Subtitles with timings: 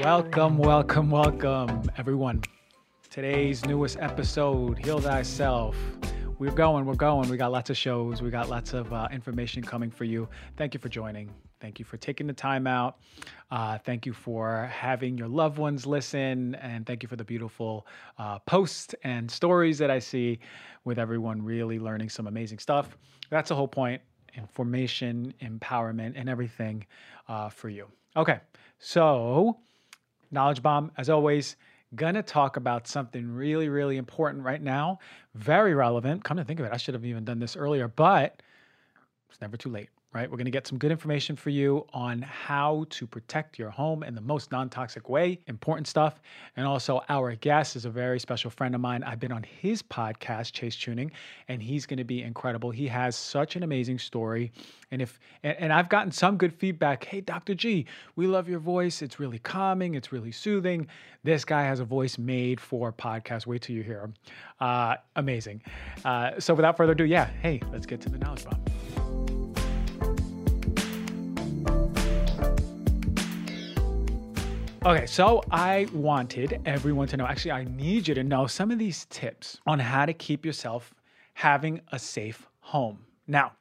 [0.00, 2.40] Welcome, welcome, welcome, everyone.
[3.10, 5.76] Today's newest episode, Heal Thyself.
[6.38, 7.28] We're going, we're going.
[7.28, 10.26] We got lots of shows, we got lots of uh, information coming for you.
[10.56, 11.28] Thank you for joining.
[11.60, 12.96] Thank you for taking the time out.
[13.50, 16.54] Uh, thank you for having your loved ones listen.
[16.54, 17.86] And thank you for the beautiful
[18.16, 20.38] uh, posts and stories that I see
[20.84, 22.96] with everyone really learning some amazing stuff.
[23.28, 24.00] That's the whole point
[24.34, 26.86] information, empowerment, and everything
[27.28, 27.86] uh, for you.
[28.16, 28.40] Okay,
[28.78, 29.58] so
[30.30, 31.56] Knowledge Bomb, as always,
[31.94, 34.98] gonna talk about something really, really important right now.
[35.34, 36.24] Very relevant.
[36.24, 38.42] Come to think of it, I should have even done this earlier, but
[39.28, 40.28] it's never too late right?
[40.28, 44.02] We're going to get some good information for you on how to protect your home
[44.02, 46.20] in the most non toxic way, important stuff.
[46.56, 49.04] And also, our guest is a very special friend of mine.
[49.04, 51.12] I've been on his podcast, Chase Tuning,
[51.48, 52.70] and he's going to be incredible.
[52.70, 54.52] He has such an amazing story.
[54.90, 57.04] And if and, I've gotten some good feedback.
[57.04, 57.54] Hey, Dr.
[57.54, 57.86] G,
[58.16, 59.02] we love your voice.
[59.02, 59.94] It's really calming.
[59.94, 60.88] It's really soothing.
[61.22, 63.46] This guy has a voice made for podcast.
[63.46, 64.14] Wait till you hear him.
[64.58, 65.62] Uh, amazing.
[66.04, 69.29] Uh, so without further ado, yeah, hey, let's get to the knowledge bomb.
[74.82, 78.78] Okay, so I wanted everyone to know, actually, I need you to know some of
[78.78, 80.94] these tips on how to keep yourself
[81.34, 82.98] having a safe home.
[83.26, 83.52] Now,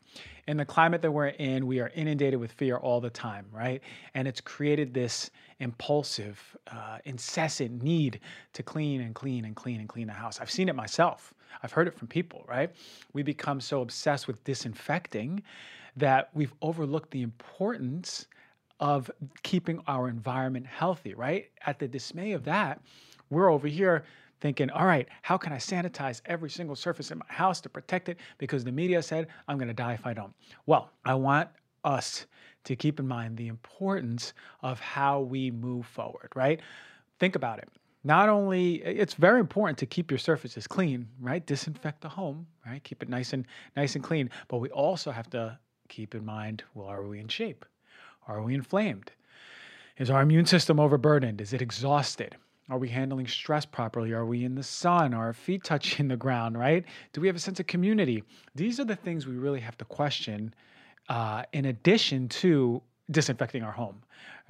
[0.48, 3.82] in the climate that we're in, we are inundated with fear all the time, right?
[4.14, 8.22] And it's created this impulsive, uh, incessant need
[8.54, 10.40] to clean and clean and clean and clean the house.
[10.40, 11.34] I've seen it myself.
[11.62, 12.72] I've heard it from people, right?
[13.12, 15.44] We become so obsessed with disinfecting
[15.98, 18.28] that we've overlooked the importance
[18.80, 19.12] of
[19.44, 21.50] keeping our environment healthy, right?
[21.66, 22.82] At the dismay of that,
[23.30, 24.04] we're over here
[24.42, 28.10] thinking, all right, how can I sanitize every single surface in my house to protect
[28.10, 28.18] it?
[28.38, 30.34] Because the media said I'm going to die if I don't.
[30.66, 31.50] Well, I want
[31.84, 32.26] us
[32.66, 36.62] to keep in mind the importance of how we move forward, right?
[37.20, 37.70] Think about it.
[38.04, 41.46] Not only it's very important to keep your surfaces clean, right?
[41.46, 42.82] Disinfect the home, right?
[42.84, 43.46] Keep it nice and
[43.76, 45.58] nice and clean, but we also have to
[45.90, 47.66] keep in mind, well, are we in shape?
[48.30, 49.12] Are we inflamed?
[49.98, 51.42] Is our immune system overburdened?
[51.42, 52.38] Is it exhausted?
[52.70, 54.14] Are we handling stress properly?
[54.14, 55.16] Are we in the sun?
[55.16, 56.86] Are our feet touching the ground, right?
[57.12, 58.24] Do we have a sense of community?
[58.54, 60.54] These are the things we really have to question
[61.10, 64.04] uh, in addition to disinfecting our home.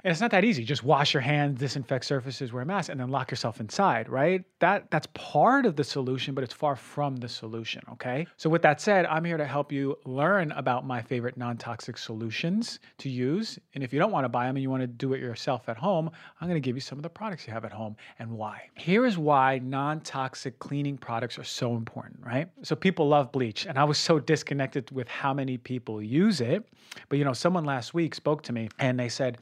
[0.04, 0.64] And it's not that easy.
[0.64, 4.44] Just wash your hands, disinfect surfaces, wear a mask, and then lock yourself inside, right?
[4.60, 7.82] That that's part of the solution, but it's far from the solution.
[7.92, 8.26] Okay.
[8.36, 12.80] So with that said, I'm here to help you learn about my favorite non-toxic solutions
[12.98, 13.58] to use.
[13.74, 15.68] And if you don't want to buy them and you want to do it yourself
[15.68, 17.96] at home, I'm going to give you some of the products you have at home
[18.18, 18.68] and why.
[18.74, 22.48] Here is why non-toxic cleaning products are so important, right?
[22.62, 26.66] So people love bleach, and I was so disconnected with how many people use it.
[27.08, 29.38] But you know, someone last week spoke to me and they said,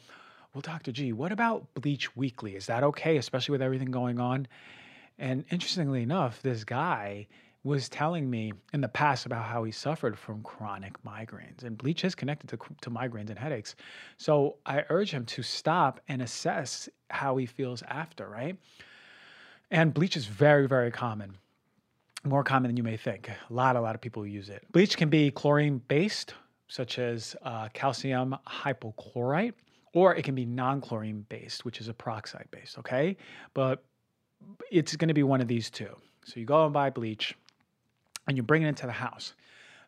[0.55, 0.93] well, Dr.
[0.93, 2.57] G, what about Bleach Weekly?
[2.57, 4.49] Is that okay, especially with everything going on?
[5.19, 7.27] And interestingly enough, this guy
[7.65, 12.05] was telling me in the past about how he suffered from chronic migraines, and bleach
[12.05, 13.75] is connected to, to migraines and headaches.
[14.17, 18.57] So I urge him to stop and assess how he feels after, right?
[19.71, 21.37] And bleach is very, very common,
[22.25, 23.29] more common than you may think.
[23.29, 24.65] A lot, a lot of people use it.
[24.73, 26.35] Bleach can be chlorine based,
[26.69, 29.55] such as uh, calcium hypochlorite
[29.99, 33.17] or it can be non-chlorine based, which is a peroxide based, okay?
[33.53, 33.83] But
[34.71, 35.93] it's going to be one of these two.
[36.25, 37.37] So you go and buy bleach
[38.29, 39.35] and you bring it into the house.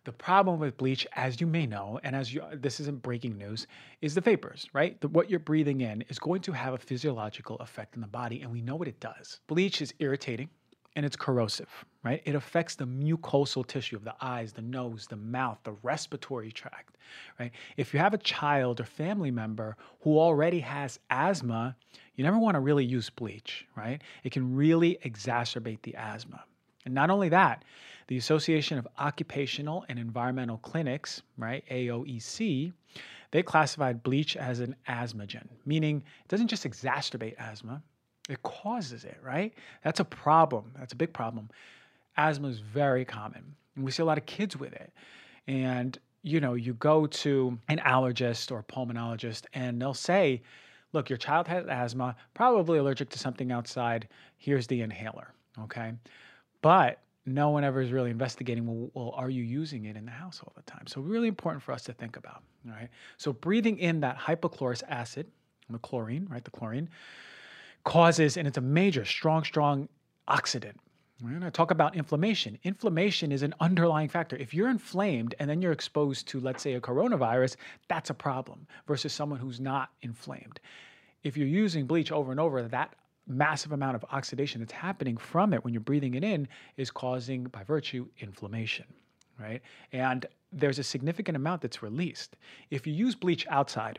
[0.04, 3.68] The problem with bleach, as you may know, and as you, this isn't breaking news,
[4.00, 5.00] is the vapors, right?
[5.00, 8.40] The, what you're breathing in is going to have a physiological effect on the body,
[8.42, 9.38] and we know what it does.
[9.46, 10.48] Bleach is irritating,
[10.96, 11.68] and it's corrosive,
[12.02, 12.20] right?
[12.24, 16.96] It affects the mucosal tissue of the eyes, the nose, the mouth, the respiratory tract,
[17.38, 17.52] right?
[17.76, 21.76] If you have a child or family member who already has asthma,
[22.16, 24.02] you never want to really use bleach, right?
[24.24, 26.42] It can really exacerbate the asthma.
[26.84, 27.64] And not only that,
[28.08, 32.72] the Association of Occupational and Environmental Clinics, right, AOEC,
[33.30, 37.82] they classified bleach as an asthmagen, meaning it doesn't just exacerbate asthma,
[38.30, 39.52] it causes it, right?
[39.84, 40.72] That's a problem.
[40.78, 41.48] That's a big problem.
[42.16, 43.54] Asthma is very common.
[43.76, 44.92] And we see a lot of kids with it.
[45.46, 50.42] And, you know, you go to an allergist or pulmonologist and they'll say,
[50.92, 54.08] look, your child has asthma, probably allergic to something outside.
[54.36, 55.32] Here's the inhaler.
[55.58, 55.92] Okay.
[56.62, 60.10] But no one ever is really investigating well, well, are you using it in the
[60.10, 62.88] house all the time so really important for us to think about all right
[63.18, 65.26] so breathing in that hypochlorous acid
[65.68, 66.88] the chlorine right the chlorine
[67.84, 69.88] causes, and it's a major, strong, strong
[70.28, 70.74] oxidant.
[71.22, 72.58] Going to talk about inflammation.
[72.62, 74.36] Inflammation is an underlying factor.
[74.36, 77.56] If you're inflamed and then you're exposed to, let's say, a coronavirus,
[77.88, 80.60] that's a problem versus someone who's not inflamed.
[81.22, 82.94] if you're using bleach over and over, that
[83.26, 87.44] massive amount of oxidation that's happening from it when you're breathing it in is causing,
[87.44, 88.86] by virtue, inflammation,
[89.38, 89.60] right?
[89.92, 92.36] And there's a significant amount that's released.
[92.70, 93.98] If you use bleach outside,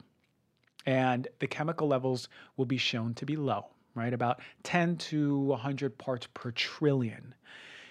[0.86, 4.14] and the chemical levels will be shown to be low, right?
[4.14, 7.34] About 10 to 100 parts per trillion.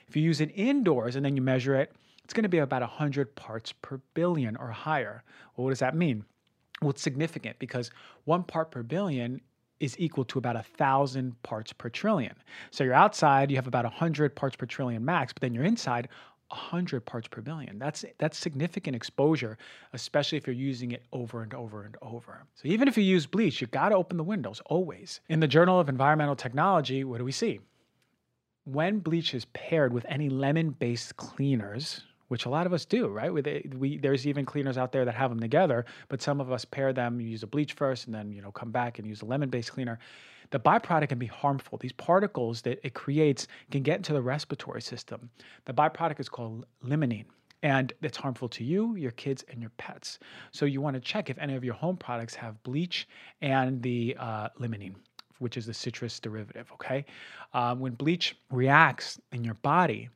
[0.08, 1.92] If you use it indoors and then you measure it,
[2.24, 5.22] it's going to be about 100 parts per billion or higher.
[5.56, 6.24] Well, what does that mean?
[6.80, 7.90] Well, it's significant because
[8.24, 9.40] one part per billion
[9.80, 12.34] is equal to about a thousand parts per trillion.
[12.70, 16.08] So you're outside, you have about 100 parts per trillion max, but then you're inside,
[16.50, 17.78] 100 parts per billion.
[17.78, 19.56] That's that's significant exposure,
[19.92, 22.44] especially if you're using it over and over and over.
[22.54, 25.20] So even if you use bleach, you got to open the windows always.
[25.28, 27.60] In the Journal of Environmental Technology, what do we see?
[28.64, 33.32] When bleach is paired with any lemon-based cleaners, which a lot of us do, right?
[33.46, 36.64] It, we there's even cleaners out there that have them together, but some of us
[36.64, 37.20] pair them.
[37.20, 39.72] You use a bleach first, and then you know come back and use a lemon-based
[39.72, 39.98] cleaner.
[40.50, 41.78] The byproduct can be harmful.
[41.78, 45.30] These particles that it creates can get into the respiratory system.
[45.64, 47.26] The byproduct is called limonene.
[47.62, 50.18] And it's harmful to you, your kids, and your pets.
[50.50, 53.06] So you want to check if any of your home products have bleach
[53.42, 54.94] and the uh, limonene
[55.40, 56.70] which is the citrus derivative.
[56.74, 57.04] Okay,
[57.54, 60.08] um, when bleach reacts in your body,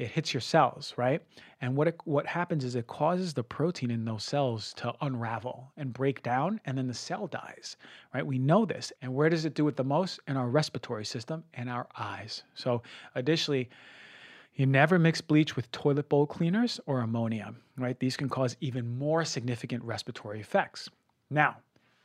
[0.00, 1.20] it hits your cells, right?
[1.60, 5.70] And what it, what happens is it causes the protein in those cells to unravel
[5.76, 7.76] and break down, and then the cell dies,
[8.14, 8.24] right?
[8.24, 8.94] We know this.
[9.02, 10.18] And where does it do it the most?
[10.26, 12.44] In our respiratory system and our eyes.
[12.54, 12.82] So,
[13.14, 13.68] additionally,
[14.54, 17.98] you never mix bleach with toilet bowl cleaners or ammonia, right?
[18.00, 20.88] These can cause even more significant respiratory effects.
[21.28, 21.58] Now,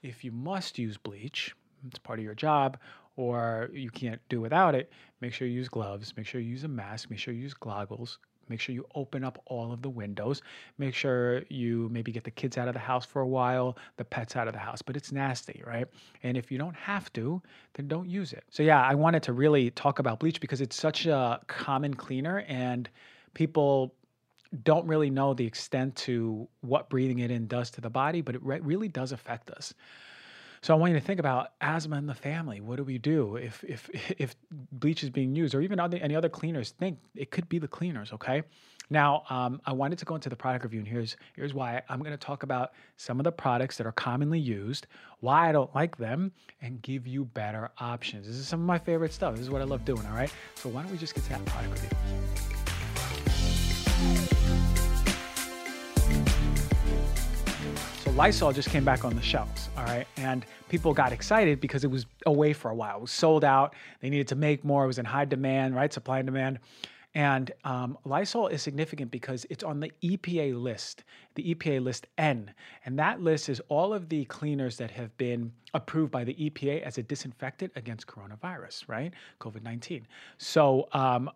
[0.04, 1.56] if you must use bleach,
[1.88, 2.78] it's part of your job,
[3.16, 4.92] or you can't do without it,
[5.26, 7.56] make sure you use gloves, make sure you use a mask, make sure you use
[7.56, 10.44] goggles, make sure you open up all of the windows,
[10.78, 14.06] make sure you maybe get the kids out of the house for a while, the
[14.06, 15.88] pets out of the house, but it's nasty, right?
[16.22, 17.42] And if you don't have to,
[17.74, 18.44] then don't use it.
[18.52, 22.46] So, yeah, I wanted to really talk about bleach because it's such a common cleaner
[22.48, 22.88] and
[23.34, 23.96] people
[24.64, 28.36] don't really know the extent to what breathing it in does to the body, but
[28.36, 29.74] it re- really does affect us.
[30.66, 32.60] So I want you to think about asthma in the family.
[32.60, 34.36] What do we do if if if
[34.72, 36.72] bleach is being used, or even other, any other cleaners?
[36.72, 38.12] Think it could be the cleaners.
[38.12, 38.42] Okay.
[38.90, 42.00] Now um, I wanted to go into the product review, and here's here's why I'm
[42.00, 44.88] going to talk about some of the products that are commonly used,
[45.20, 46.32] why I don't like them,
[46.64, 48.26] and give you better options.
[48.26, 49.36] This is some of my favorite stuff.
[49.36, 50.04] This is what I love doing.
[50.08, 50.34] All right.
[50.56, 52.55] So why don't we just get to that product review?
[58.16, 60.08] Lysol just came back on the shelves, all right?
[60.16, 63.00] And people got excited because it was away for a while.
[63.00, 63.76] It was sold out.
[64.00, 64.86] They needed to make more.
[64.86, 65.92] It was in high demand, right?
[65.92, 66.60] Supply and demand.
[67.14, 71.04] And um, Lysol is significant because it's on the EPA list,
[71.36, 72.54] the EPA list N.
[72.86, 76.84] And that list is all of the cleaners that have been approved by the EPA
[76.84, 79.14] as a disinfectant against coronavirus, right?
[79.42, 80.08] COVID 19.
[80.38, 81.30] So um,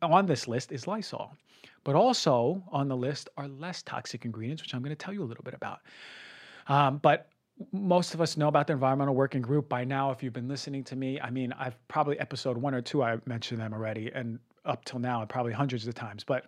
[0.00, 1.36] on this list is Lysol.
[1.84, 5.22] But also on the list are less toxic ingredients, which I'm going to tell you
[5.22, 5.80] a little bit about.
[6.68, 7.28] Um, but
[7.72, 10.82] most of us know about the environmental working group by now if you've been listening
[10.82, 14.38] to me i mean i've probably episode one or two i mentioned them already and
[14.64, 16.46] up till now probably hundreds of times but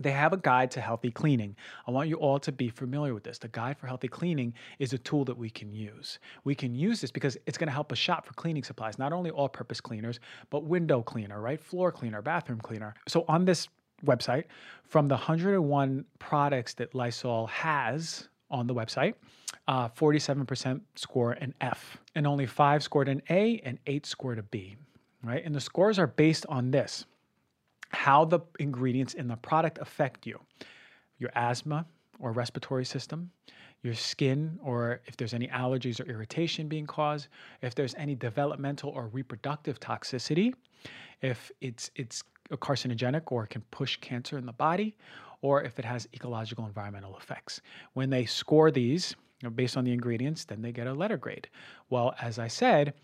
[0.00, 1.56] they have a guide to healthy cleaning.
[1.86, 3.38] I want you all to be familiar with this.
[3.38, 6.18] The guide for healthy cleaning is a tool that we can use.
[6.44, 9.12] We can use this because it's going to help us shop for cleaning supplies, not
[9.12, 10.18] only all purpose cleaners,
[10.50, 11.60] but window cleaner, right?
[11.60, 12.94] Floor cleaner, bathroom cleaner.
[13.06, 13.68] So on this
[14.04, 14.44] website,
[14.84, 19.14] from the 101 products that Lysol has on the website,
[19.68, 24.42] uh, 47% score an F, and only five scored an A, and eight scored a
[24.42, 24.76] B,
[25.22, 25.42] right?
[25.44, 27.06] And the scores are based on this
[27.94, 30.38] how the ingredients in the product affect you
[31.18, 31.86] your asthma
[32.18, 33.30] or respiratory system,
[33.82, 37.28] your skin, or if there's any allergies or irritation being caused,
[37.62, 40.52] if there's any developmental or reproductive toxicity,
[41.22, 44.96] if it's it's carcinogenic or can push cancer in the body,
[45.40, 47.60] or if it has ecological environmental effects.
[47.92, 49.14] When they score these
[49.54, 51.48] based on the ingredients, then they get a letter grade.
[51.90, 52.94] Well, as I said,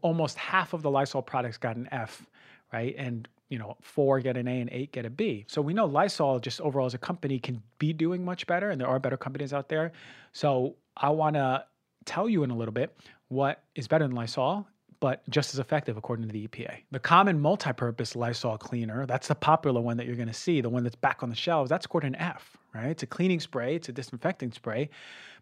[0.00, 2.24] almost half of the Lysol products got an F,
[2.72, 2.94] right?
[2.96, 5.44] And you know, four get an A and eight get a B.
[5.46, 8.80] So we know Lysol just overall as a company can be doing much better, and
[8.80, 9.92] there are better companies out there.
[10.32, 11.66] So I want to
[12.06, 12.96] tell you in a little bit
[13.28, 14.66] what is better than Lysol,
[15.00, 16.78] but just as effective according to the EPA.
[16.92, 20.70] The common multi-purpose Lysol cleaner, that's the popular one that you're going to see, the
[20.70, 22.88] one that's back on the shelves, that's scored an F, right?
[22.88, 24.88] It's a cleaning spray, it's a disinfecting spray,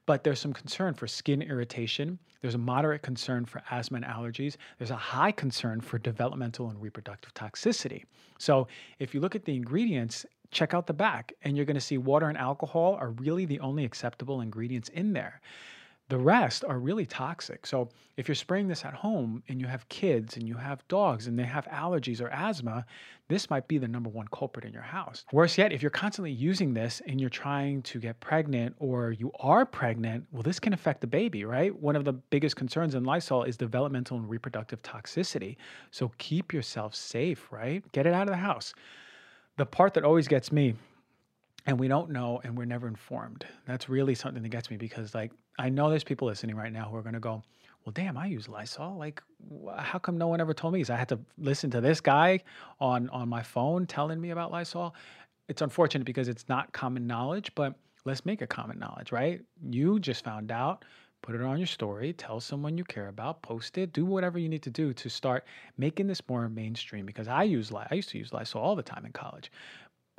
[0.06, 2.18] but there's some concern for skin irritation.
[2.40, 4.56] There's a moderate concern for asthma and allergies.
[4.78, 8.04] There's a high concern for developmental and reproductive toxicity.
[8.38, 8.66] So
[8.98, 11.98] if you look at the ingredients, check out the back, and you're going to see
[11.98, 15.40] water and alcohol are really the only acceptable ingredients in there.
[16.10, 17.64] The rest are really toxic.
[17.64, 21.28] So if you're spraying this at home and you have kids and you have dogs
[21.28, 22.84] and they have allergies or asthma,
[23.28, 25.24] this might be the number one culprit in your house.
[25.32, 29.30] Worse yet, if you're constantly using this and you're trying to get pregnant or you
[29.38, 31.72] are pregnant, well, this can affect the baby, right?
[31.80, 35.58] One of the biggest concerns in Lysol is developmental and reproductive toxicity.
[35.92, 37.84] So keep yourself safe, right?
[37.92, 38.74] Get it out of the house.
[39.58, 40.74] The part that always gets me
[41.66, 43.46] and we don't know and we're never informed.
[43.66, 46.88] That's really something that gets me because like I know there's people listening right now
[46.88, 47.42] who are going to go,
[47.84, 48.96] "Well, damn, I use Lysol.
[48.96, 49.22] Like
[49.76, 52.40] how come no one ever told me?" Cuz I had to listen to this guy
[52.80, 54.94] on on my phone telling me about Lysol.
[55.48, 59.40] It's unfortunate because it's not common knowledge, but let's make it common knowledge, right?
[59.68, 60.84] You just found out,
[61.22, 64.48] put it on your story, tell someone you care about, post it, do whatever you
[64.48, 65.44] need to do to start
[65.76, 69.04] making this more mainstream because I use I used to use Lysol all the time
[69.04, 69.50] in college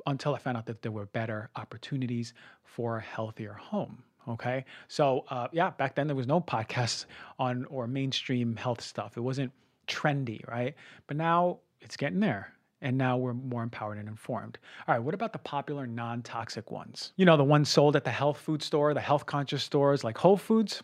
[0.06, 2.34] until I found out that there were better opportunities
[2.64, 4.04] for a healthier home.
[4.28, 4.64] Okay.
[4.88, 7.06] So, uh, yeah, back then there was no podcasts
[7.38, 9.16] on or mainstream health stuff.
[9.16, 9.52] It wasn't
[9.88, 10.74] trendy, right?
[11.06, 12.52] But now it's getting there.
[12.84, 14.58] And now we're more empowered and informed.
[14.88, 17.12] All right, what about the popular non toxic ones?
[17.16, 20.18] You know, the ones sold at the health food store, the health conscious stores like
[20.18, 20.82] Whole Foods?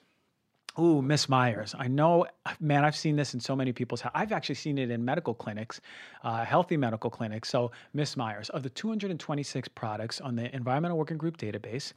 [0.79, 1.75] Ooh, Miss Meyer's.
[1.77, 2.27] I know,
[2.61, 4.13] man, I've seen this in so many people's house.
[4.15, 5.81] I've actually seen it in medical clinics,
[6.23, 7.49] uh, healthy medical clinics.
[7.49, 11.95] So, Miss Meyer's, of the 226 products on the Environmental Working Group database,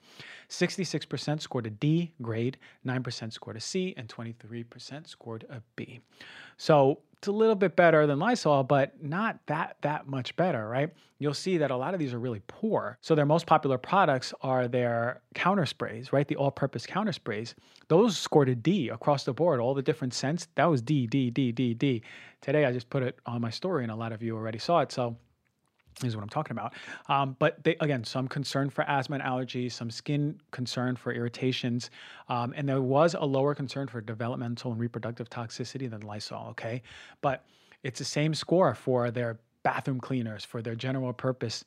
[0.50, 6.00] 66% scored a D grade, 9% scored a C, and 23% scored a B.
[6.62, 10.90] So, it's a little bit better than Lysol, but not that that much better, right?
[11.20, 12.98] You'll see that a lot of these are really poor.
[13.02, 16.28] So their most popular products are their counter sprays, right?
[16.28, 17.54] The all-purpose counter sprays.
[17.90, 20.48] Those scored a D across the board, all the different scents.
[20.56, 22.02] That was D, D, D, D, D.
[22.42, 24.80] Today I just put it on my story and a lot of you already saw
[24.80, 24.92] it.
[24.92, 25.16] So
[26.04, 26.74] is what I'm talking about.
[27.08, 31.90] Um, but they, again, some concern for asthma and allergies, some skin concern for irritations,
[32.30, 36.48] um, and there was a lower concern for developmental and reproductive toxicity than Lysol.
[36.52, 36.82] Okay,
[37.22, 37.46] but
[37.84, 41.64] it's the same score for their bathroom cleaners, for their general purpose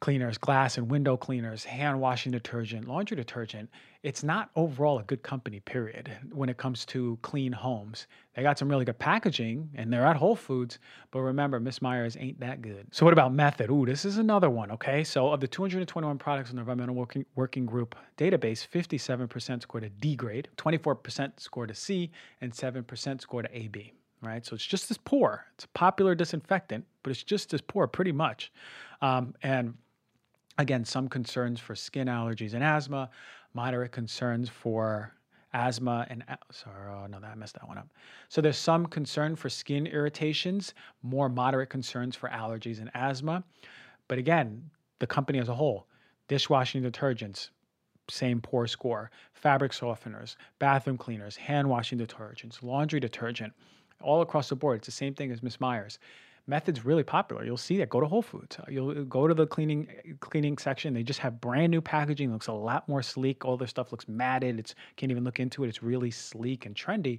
[0.00, 3.70] cleaners, glass and window cleaners, hand washing detergent, laundry detergent.
[4.02, 8.06] It's not overall a good company, period, when it comes to clean homes.
[8.34, 10.78] They got some really good packaging and they're at Whole Foods,
[11.10, 12.86] but remember, Miss Meyer's ain't that good.
[12.92, 13.70] So, what about method?
[13.70, 15.04] Ooh, this is another one, okay?
[15.04, 19.88] So, of the 221 products in the Environmental Working, Working Group database, 57% scored a
[19.88, 22.10] D grade, 24% scored a C,
[22.40, 24.44] and 7% scored a AB right?
[24.44, 25.44] So it's just as poor.
[25.54, 28.52] It's a popular disinfectant, but it's just as poor, pretty much.
[29.02, 29.74] Um, and
[30.58, 33.10] Again, some concerns for skin allergies and asthma,
[33.54, 35.12] moderate concerns for
[35.52, 37.88] asthma and sorry, oh no, I messed that one up.
[38.28, 43.42] So there's some concern for skin irritations, more moderate concerns for allergies and asthma.
[44.08, 45.86] But again, the company as a whole,
[46.28, 47.50] dishwashing detergents,
[48.08, 53.52] same poor score, fabric softeners, bathroom cleaners, hand washing detergents, laundry detergent,
[54.02, 54.78] all across the board.
[54.78, 55.98] It's the same thing as Miss Meyer's
[56.46, 57.44] method's really popular.
[57.44, 57.88] You'll see that.
[57.88, 58.56] Go to Whole Foods.
[58.58, 59.88] Uh, you'll uh, go to the cleaning
[60.20, 60.94] cleaning section.
[60.94, 62.30] They just have brand new packaging.
[62.30, 63.44] It looks a lot more sleek.
[63.44, 64.58] All their stuff looks matted.
[64.58, 65.68] It's can't even look into it.
[65.68, 67.18] It's really sleek and trendy,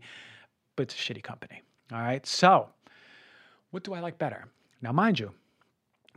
[0.75, 1.61] but it's a shitty company.
[1.91, 2.25] All right.
[2.25, 2.69] So,
[3.71, 4.45] what do I like better?
[4.81, 5.31] Now, mind you,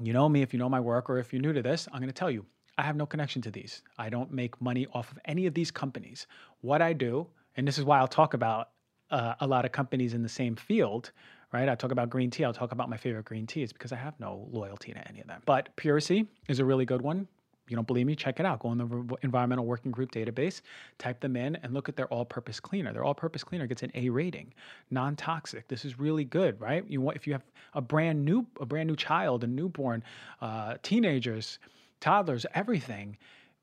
[0.03, 0.43] you know me.
[0.43, 2.31] If you know my work, or if you're new to this, I'm going to tell
[2.31, 2.45] you.
[2.79, 3.83] I have no connection to these.
[3.99, 6.29] I don't make money off of any of these companies.
[6.61, 8.69] What I do, and this is why I'll talk about
[9.11, 11.11] uh, a lot of companies in the same field,
[11.53, 11.69] right?
[11.69, 12.45] I talk about green tea.
[12.45, 15.27] I'll talk about my favorite green teas because I have no loyalty to any of
[15.27, 15.43] them.
[15.47, 17.27] But Puracy is a really good one.
[17.69, 18.17] You don't believe me?
[18.17, 18.61] Check it out.
[18.61, 20.63] Go on the Environmental Working Group database,
[20.99, 22.93] type them in, and look at their all-purpose cleaner.
[22.93, 24.55] Their all-purpose cleaner gets an A rating,
[24.91, 25.69] non-toxic.
[25.69, 26.85] This is really good, right?
[26.89, 30.03] You want if you have a brand new a brand new child, a newborn,
[30.41, 31.59] uh, teenagers,
[32.01, 33.17] toddlers, everything.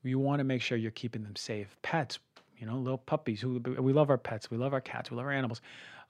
[0.04, 1.76] You want to make sure you're keeping them safe.
[1.82, 2.20] Pets,
[2.58, 3.40] you know, little puppies.
[3.40, 5.60] Who we love our pets, we love our cats, we love our animals.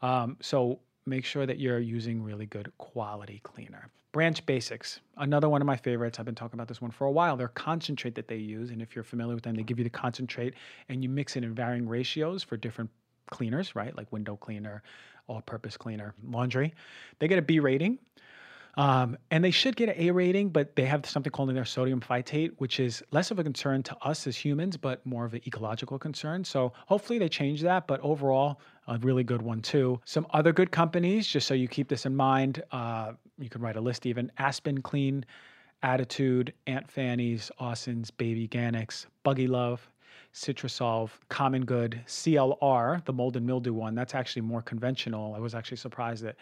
[0.02, 3.88] Um, so make sure that you're using really good quality cleaner.
[4.12, 6.18] Branch Basics, another one of my favorites.
[6.18, 7.36] I've been talking about this one for a while.
[7.36, 9.90] Their concentrate that they use, and if you're familiar with them, they give you the
[9.90, 10.54] concentrate
[10.88, 12.90] and you mix it in varying ratios for different
[13.30, 13.94] cleaners, right?
[13.96, 14.82] Like window cleaner,
[15.26, 16.72] all purpose cleaner, laundry.
[17.18, 17.98] They get a B rating.
[18.78, 21.64] Um, and they should get an A rating, but they have something called in their
[21.64, 25.32] sodium phytate, which is less of a concern to us as humans, but more of
[25.32, 26.44] an ecological concern.
[26.44, 27.86] So hopefully they change that.
[27.86, 30.00] But overall, a really good one too.
[30.04, 33.76] Some other good companies, just so you keep this in mind, uh, you can write
[33.76, 35.24] a list even Aspen Clean,
[35.82, 39.88] Attitude, Aunt Fanny's, Austin's, Baby Organics, Buggy Love,
[40.32, 43.94] Citra Solv, Common Good, CLR, the mold and mildew one.
[43.94, 45.34] That's actually more conventional.
[45.34, 46.36] I was actually surprised that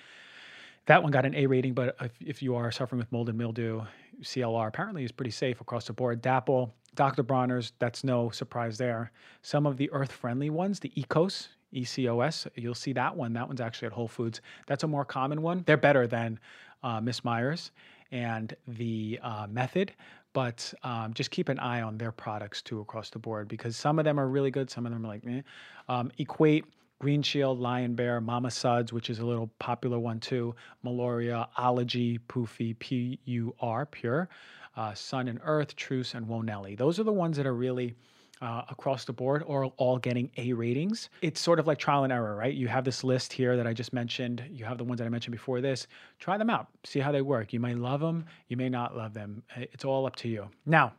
[0.86, 3.38] that one got an A rating, but if, if you are suffering with mold and
[3.38, 3.82] mildew,
[4.22, 6.20] CLR apparently is pretty safe across the board.
[6.20, 7.22] Dapple, Dr.
[7.22, 9.10] Bronner's, that's no surprise there.
[9.42, 13.32] Some of the earth friendly ones, the Ecos, ECOS, you'll see that one.
[13.32, 14.40] That one's actually at Whole Foods.
[14.66, 15.64] That's a more common one.
[15.66, 16.38] They're better than
[16.82, 17.72] uh, Miss Meyer's
[18.12, 19.92] and the uh, Method,
[20.32, 23.98] but um, just keep an eye on their products too across the board because some
[23.98, 25.42] of them are really good, some of them are like, eh.
[25.88, 26.64] Um, Equate,
[27.00, 30.54] Green Shield, Lion Bear, Mama Suds, which is a little popular one too,
[30.84, 34.28] Meliora, Ology, Poofy, P U R, Pure,
[34.76, 36.76] uh, Sun and Earth, Truce, and Wonelli.
[36.76, 37.94] Those are the ones that are really
[38.40, 41.08] uh, across the board or all getting A ratings.
[41.22, 42.52] It's sort of like trial and error, right?
[42.52, 44.44] You have this list here that I just mentioned.
[44.50, 45.86] You have the ones that I mentioned before this.
[46.18, 47.52] Try them out, see how they work.
[47.52, 49.42] You may love them, you may not love them.
[49.56, 50.48] It's all up to you.
[50.66, 50.92] Now,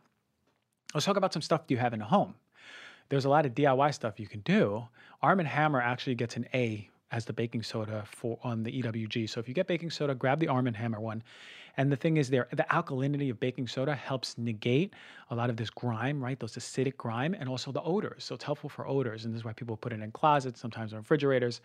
[0.94, 2.34] let's talk about some stuff you have in the home.
[3.08, 4.84] There's a lot of DIY stuff you can do.
[5.22, 9.30] Arm & Hammer actually gets an A as the baking soda for on the EWG.
[9.30, 11.22] So if you get baking soda, grab the Arm & Hammer one
[11.76, 14.94] and the thing is, there the alkalinity of baking soda helps negate
[15.30, 16.38] a lot of this grime, right?
[16.38, 18.24] Those acidic grime, and also the odors.
[18.24, 20.92] So it's helpful for odors, and this is why people put it in closets, sometimes
[20.92, 21.60] in refrigerators.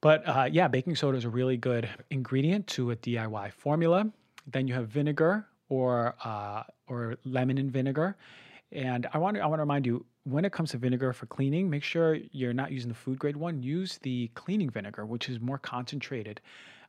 [0.00, 4.10] But uh, yeah, baking soda is a really good ingredient to a DIY formula.
[4.46, 8.16] Then you have vinegar or uh, or lemon and vinegar.
[8.72, 11.26] And I want to I want to remind you when it comes to vinegar for
[11.26, 13.62] cleaning, make sure you're not using the food grade one.
[13.62, 16.40] Use the cleaning vinegar, which is more concentrated.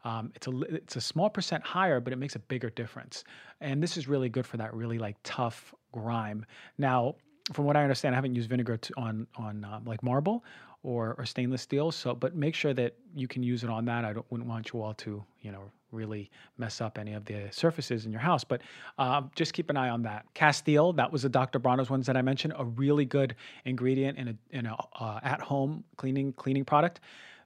[0.04, 3.24] Um, it's a it's a small percent higher, but it makes a bigger difference.
[3.60, 6.46] And this is really good for that really like tough grime.
[6.78, 7.16] Now,
[7.54, 10.44] from what I understand, I haven't used vinegar to, on on um, like marble
[10.84, 11.92] or, or stainless steel.
[11.92, 14.04] So, but make sure that you can use it on that.
[14.04, 18.06] I wouldn't want you all to you know really mess up any of the surfaces
[18.06, 18.44] in your house.
[18.44, 18.62] But
[18.98, 20.26] uh, just keep an eye on that.
[20.34, 21.60] Castile, that was the Dr.
[21.60, 25.42] Bronner's ones that I mentioned, a really good ingredient in a in a uh, at
[25.42, 27.02] home cleaning cleaning product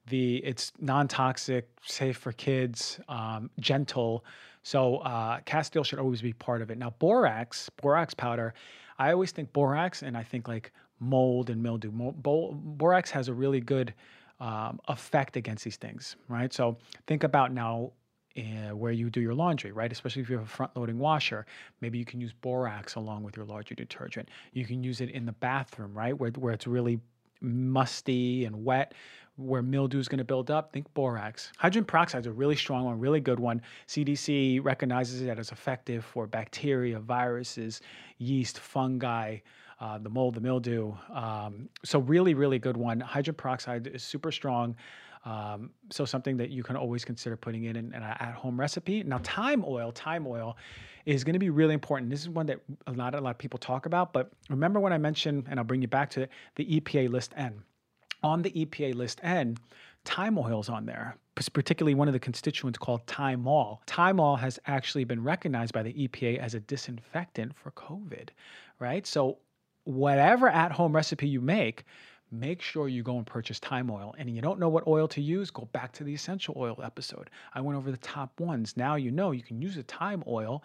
[0.07, 4.23] the it's non-toxic, safe for kids, um, gentle.
[4.63, 6.77] So uh, Castile should always be part of it.
[6.77, 8.53] Now borax, borax powder,
[8.97, 11.91] I always think borax, and I think like mold and mildew.
[11.91, 13.93] Borax has a really good
[14.39, 16.51] um, effect against these things, right?
[16.53, 17.91] So think about now
[18.37, 19.91] uh, where you do your laundry, right?
[19.91, 21.45] Especially if you have a front loading washer,
[21.81, 24.29] maybe you can use borax along with your laundry detergent.
[24.53, 26.17] You can use it in the bathroom, right?
[26.17, 26.99] Where, where it's really
[27.41, 28.93] musty and wet
[29.37, 31.51] where mildew is going to build up, think borax.
[31.57, 33.61] Hydrogen peroxide is a really strong one, really good one.
[33.87, 37.81] CDC recognizes it as effective for bacteria, viruses,
[38.17, 39.37] yeast, fungi,
[39.81, 40.93] uh, the mold, the mildew.
[41.13, 42.99] Um, so really, really good one.
[42.99, 44.75] Hydrogen peroxide is super strong.
[45.25, 49.03] Um, so something that you can always consider putting in an, an at-home recipe.
[49.03, 50.55] Now, thyme oil, thyme oil
[51.05, 52.11] is going to be really important.
[52.11, 54.13] This is one that a lot, a lot of people talk about.
[54.13, 57.33] But remember when I mentioned, and I'll bring you back to it, the EPA list
[57.35, 57.63] N
[58.25, 59.55] on the EPA list N,
[60.03, 61.15] thyme oil's on there,
[61.53, 63.79] particularly one of the constituents called thymol.
[63.85, 68.29] Thymol has actually been recognized by the EPA as a disinfectant for COVID,
[68.79, 69.05] right?
[69.05, 69.37] So,
[69.83, 71.85] whatever at home recipe you make,
[72.31, 74.15] make sure you go and purchase thyme oil.
[74.17, 77.29] And you don't know what oil to use, go back to the essential oil episode.
[77.53, 78.75] I went over the top ones.
[78.75, 80.63] Now you know you can use a thyme oil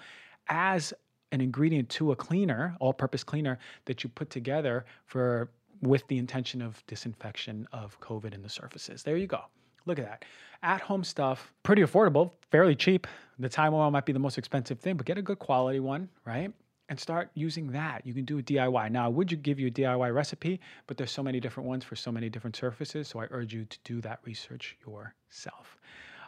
[0.49, 0.95] as
[1.33, 5.51] an ingredient to a cleaner, all purpose cleaner that you put together for
[5.83, 9.03] with the intention of disinfection of COVID in the surfaces.
[9.03, 9.41] There you go.
[9.87, 10.25] Look at that.
[10.63, 13.07] At home stuff, pretty affordable, fairly cheap.
[13.39, 16.09] The thyme oil might be the most expensive thing, but get a good quality one,
[16.27, 16.53] right?
[16.91, 18.05] And start using that.
[18.05, 18.91] You can do a DIY.
[18.91, 20.61] Now, would you give you a DIY recipe?
[20.87, 23.09] But there's so many different ones for so many different surfaces.
[23.09, 25.79] So I urge you to do that research yourself.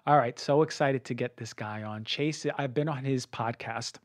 [0.06, 2.04] All right, so excited to get this guy on.
[2.04, 3.98] Chase, I've been on his podcast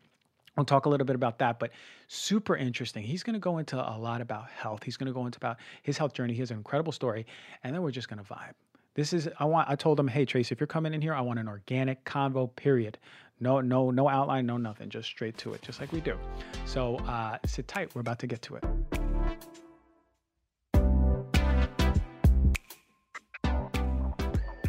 [0.57, 1.69] We'll talk a little bit about that, but
[2.07, 3.03] super interesting.
[3.03, 4.81] He's going to go into a lot about health.
[4.81, 6.33] He's going to go into about his health journey.
[6.33, 7.27] He has an incredible story,
[7.63, 8.53] and then we're just going to vibe.
[8.95, 9.69] This is I want.
[9.69, 12.53] I told him, hey Trace, if you're coming in here, I want an organic convo.
[12.55, 12.97] Period.
[13.39, 14.89] No, no, no outline, no nothing.
[14.89, 16.17] Just straight to it, just like we do.
[16.65, 17.93] So uh, sit tight.
[17.93, 18.63] We're about to get to it.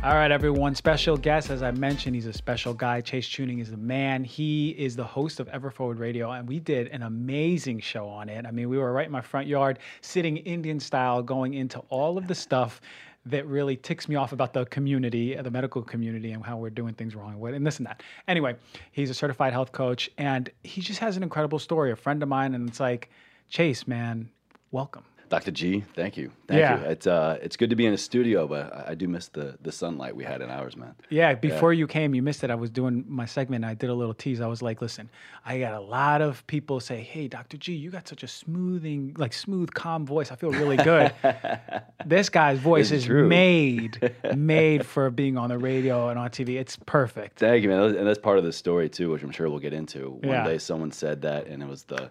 [0.01, 0.77] All right, everyone.
[0.77, 3.01] Special guest, as I mentioned, he's a special guy.
[3.01, 4.23] Chase Tuning is the man.
[4.23, 8.47] He is the host of Everforward Radio, and we did an amazing show on it.
[8.47, 12.17] I mean, we were right in my front yard, sitting Indian style, going into all
[12.17, 12.81] of the stuff
[13.27, 16.71] that really ticks me off about the community, uh, the medical community, and how we're
[16.71, 18.05] doing things wrong and this and that.
[18.29, 18.55] Anyway,
[18.93, 21.91] he's a certified health coach, and he just has an incredible story.
[21.91, 23.11] A friend of mine, and it's like,
[23.49, 24.31] Chase, man,
[24.71, 25.03] welcome.
[25.29, 25.51] Dr.
[25.51, 26.31] G, thank you.
[26.47, 26.81] Thank yeah.
[26.81, 26.87] you.
[26.87, 29.59] It's uh it's good to be in a studio, but I, I do miss the
[29.61, 30.95] the sunlight we had in ours, man.
[31.11, 31.81] Yeah, before yeah.
[31.81, 32.51] you came, you missed it.
[32.51, 33.65] I was doing my segment.
[33.65, 34.41] And I did a little tease.
[34.41, 35.11] I was like, listen,
[35.45, 37.57] I got a lot of people say, "Hey, Dr.
[37.59, 40.33] G, you got such a smoothing, like smooth, calm voice.
[40.33, 41.13] I feel really good."
[42.07, 43.29] this guy's voice is true.
[43.29, 46.59] made made for being on the radio and on TV.
[46.59, 47.39] It's perfect.
[47.39, 47.97] Thank you, man.
[47.97, 50.11] And that's part of the story too, which I'm sure we'll get into.
[50.11, 50.45] One yeah.
[50.45, 52.11] day, someone said that, and it was the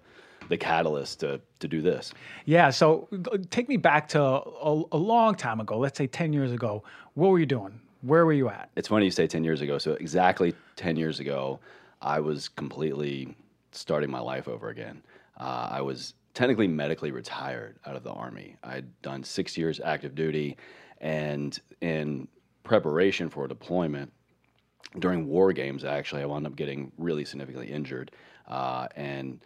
[0.50, 2.14] the catalyst to to do this.
[2.46, 2.70] Yeah.
[2.70, 3.08] So
[3.50, 5.78] take me back to a, a long time ago.
[5.78, 6.84] Let's say ten years ago.
[7.14, 7.80] What were you doing?
[8.02, 8.70] Where were you at?
[8.76, 9.78] It's funny you say ten years ago.
[9.78, 11.60] So exactly ten years ago,
[12.02, 13.36] I was completely
[13.72, 15.02] starting my life over again.
[15.40, 18.56] Uh, I was technically medically retired out of the Army.
[18.64, 20.58] I'd done six years active duty,
[21.02, 22.28] and in
[22.64, 24.12] preparation for a deployment,
[25.00, 28.12] during war games, actually, I wound up getting really significantly injured.
[28.48, 29.40] Uh, and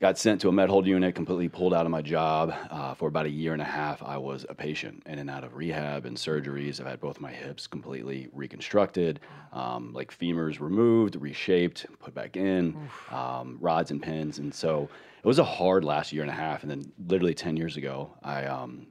[0.00, 2.54] got sent to a med hold unit, completely pulled out of my job.
[2.70, 5.44] Uh, for about a year and a half, I was a patient in and out
[5.44, 6.80] of rehab and surgeries.
[6.80, 9.20] I've had both my hips completely reconstructed,
[9.52, 12.76] um, like femurs removed, reshaped, put back in,
[13.10, 14.38] um, rods and pins.
[14.38, 14.88] And so
[15.22, 16.62] it was a hard last year and a half.
[16.62, 18.86] And then, literally 10 years ago, I um,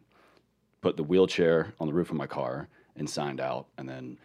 [0.82, 4.17] put the wheelchair on the roof of my car and signed out, and then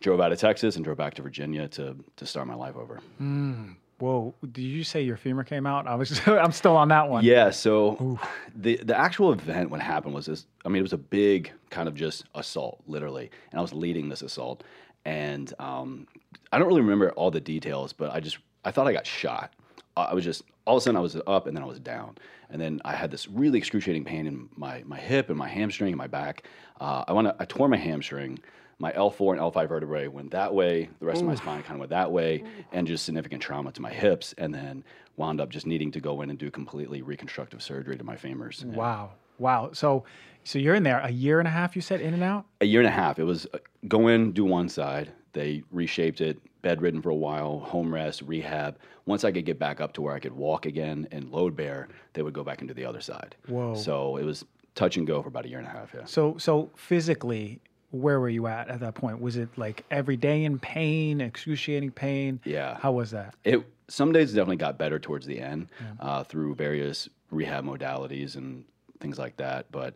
[0.00, 3.00] drove out of Texas and drove back to Virginia to, to start my life over.
[3.20, 3.74] Mm.
[3.98, 4.32] Whoa!
[4.52, 5.86] Did you say your femur came out?
[5.88, 6.20] I was.
[6.26, 7.24] I'm still on that one.
[7.24, 7.50] Yeah.
[7.50, 8.28] So Oof.
[8.54, 10.46] the the actual event what happened was this.
[10.64, 14.08] I mean, it was a big kind of just assault, literally, and I was leading
[14.08, 14.62] this assault,
[15.04, 16.06] and um,
[16.52, 19.52] I don't really remember all the details, but I just I thought I got shot.
[19.96, 22.18] I was just all of a sudden I was up and then I was down,
[22.50, 25.88] and then I had this really excruciating pain in my my hip and my hamstring
[25.88, 26.44] and my back.
[26.80, 28.38] Uh, I want to I tore my hamstring
[28.78, 30.88] my L4 and L5 vertebrae went that way.
[31.00, 31.22] The rest Oof.
[31.22, 34.34] of my spine kind of went that way, and just significant trauma to my hips,
[34.38, 34.84] and then
[35.16, 38.64] wound up just needing to go in and do completely reconstructive surgery to my femurs.
[38.64, 39.70] Wow, wow.
[39.72, 40.04] So,
[40.44, 41.74] so you're in there a year and a half.
[41.74, 42.46] You said in and out.
[42.60, 43.18] A year and a half.
[43.18, 45.10] It was uh, go in, do one side.
[45.32, 48.78] They reshaped it, bedridden for a while, home rest, rehab.
[49.06, 51.88] Once I could get back up to where I could walk again and load bear,
[52.12, 53.34] they would go back into the other side.
[53.48, 53.74] Whoa.
[53.74, 55.92] So it was touch and go for about a year and a half.
[55.92, 56.04] Yeah.
[56.04, 57.60] So so physically,
[57.90, 59.20] where were you at at that point?
[59.20, 62.40] Was it like every day in pain, excruciating pain?
[62.44, 62.76] Yeah.
[62.78, 63.34] How was that?
[63.44, 66.06] It some days definitely got better towards the end yeah.
[66.06, 68.64] uh, through various rehab modalities and
[69.00, 69.70] things like that.
[69.72, 69.94] But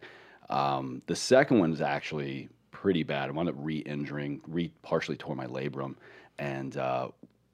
[0.48, 3.28] um, the second one is actually pretty bad.
[3.28, 5.96] I wound up re-injuring, re partially tore my labrum,
[6.38, 7.08] and uh,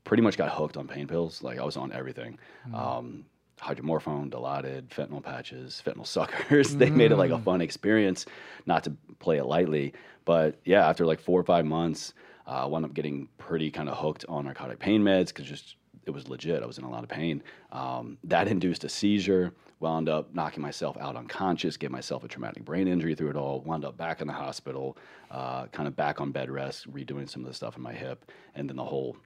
[0.05, 1.43] pretty much got hooked on pain pills.
[1.43, 2.39] Like I was on everything.
[2.69, 2.75] Mm.
[2.75, 3.25] Um,
[3.61, 6.77] hydromorphone, Dilaudid, fentanyl patches, fentanyl suckers.
[6.77, 6.97] they mm.
[6.97, 7.45] made it like a mm.
[7.45, 8.27] fun experience,
[8.67, 9.93] not to play it lightly.
[10.25, 12.15] But yeah, after like four or five months,
[12.47, 16.11] uh, wound up getting pretty kind of hooked on narcotic pain meds because just it
[16.11, 16.63] was legit.
[16.63, 17.43] I was in a lot of pain.
[17.71, 19.53] Um, that induced a seizure.
[19.81, 23.61] Wound up knocking myself out unconscious, get myself a traumatic brain injury through it all.
[23.61, 24.97] Wound up back in the hospital,
[25.31, 28.33] uh, kind of back on bed rest, redoing some of the stuff in my hip,
[28.57, 29.17] and then the whole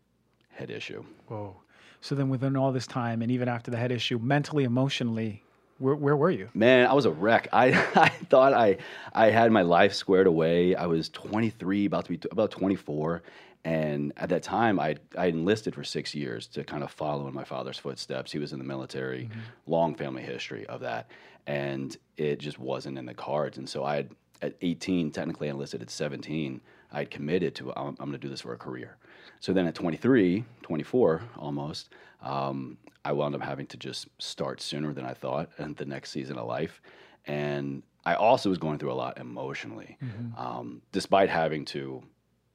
[0.50, 1.02] head issue.
[1.28, 1.56] Whoa.
[2.02, 5.44] So then, within all this time, and even after the head issue, mentally, emotionally,
[5.78, 6.48] where, where were you?
[6.52, 7.48] Man, I was a wreck.
[7.52, 8.78] I, I thought I
[9.14, 10.74] I had my life squared away.
[10.74, 13.22] I was 23, about to be t- about 24,
[13.64, 17.34] and at that time, I I enlisted for six years to kind of follow in
[17.34, 18.32] my father's footsteps.
[18.32, 19.40] He was in the military, mm-hmm.
[19.68, 21.08] long family history of that,
[21.46, 23.58] and it just wasn't in the cards.
[23.58, 24.10] And so I had
[24.42, 26.60] at 18, technically enlisted at 17.
[26.92, 28.96] I had committed to I'm, I'm going to do this for a career.
[29.42, 31.88] So then at 23, 24 almost,
[32.22, 36.12] um, I wound up having to just start sooner than I thought in the next
[36.12, 36.80] season of life.
[37.26, 40.40] And I also was going through a lot emotionally, mm-hmm.
[40.40, 42.04] um, despite having to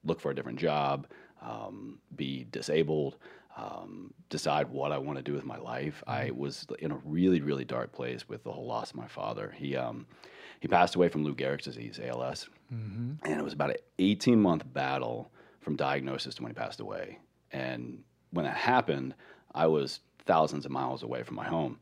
[0.06, 1.08] look for a different job,
[1.42, 3.18] um, be disabled,
[3.58, 6.02] um, decide what I want to do with my life.
[6.08, 6.28] Mm-hmm.
[6.28, 9.54] I was in a really, really dark place with the whole loss of my father.
[9.58, 10.08] He um,
[10.62, 13.26] he passed away from Lou Gehrig's disease, ALS, mm-hmm.
[13.30, 15.32] and it was about an 18 month battle
[15.68, 17.20] from diagnosis to when he passed away.
[17.52, 18.02] And
[18.32, 19.14] when that happened,
[19.54, 21.78] I was thousands of miles away from my home.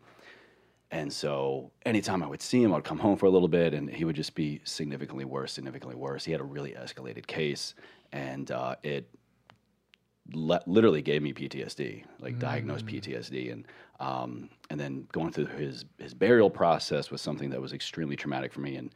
[0.89, 3.87] And so anytime I would see him, I'd come home for a little bit and
[3.87, 6.25] he would just be significantly worse, significantly worse.
[6.25, 7.75] He had a really escalated case
[8.11, 9.07] and uh, it
[10.33, 12.39] le- literally gave me PTSD, like mm.
[12.39, 13.51] diagnosed PTSD.
[13.51, 13.67] And,
[13.99, 18.51] um, and then going through his, his burial process was something that was extremely traumatic
[18.51, 18.77] for me.
[18.77, 18.89] And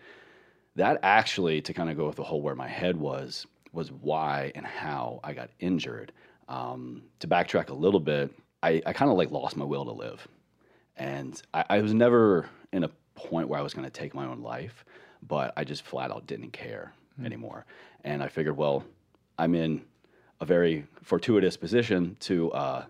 [0.78, 4.52] that actually, to kind of go with the whole where my head was, was why
[4.56, 6.12] and how I got injured.
[6.48, 8.32] Um, to backtrack a little bit,
[8.64, 10.28] I, I kind of like lost my will to live.
[10.98, 14.26] And I, I was never in a point where I was going to take my
[14.26, 14.84] own life,
[15.28, 17.26] but I just flat out didn't care mm.
[17.26, 17.66] anymore.
[18.04, 18.84] And I figured, well,
[19.38, 19.82] I'm in
[20.42, 22.86] a very fortuitous position to uh,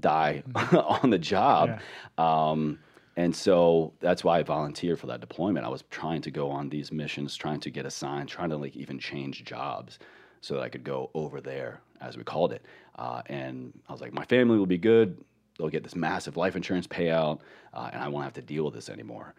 [0.00, 1.02] die mm.
[1.02, 1.80] on the job.
[2.18, 2.50] Yeah.
[2.50, 2.78] Um,
[3.18, 5.66] and so that's why I volunteered for that deployment.
[5.66, 8.76] I was trying to go on these missions, trying to get assigned, trying to like
[8.76, 9.98] even change jobs
[10.40, 12.64] so that I could go over there, as we called it.
[12.94, 15.18] Uh, and I was like, my family will be good.
[15.58, 17.40] They'll get this massive life insurance payout,
[17.74, 19.34] uh, and I won't have to deal with this anymore.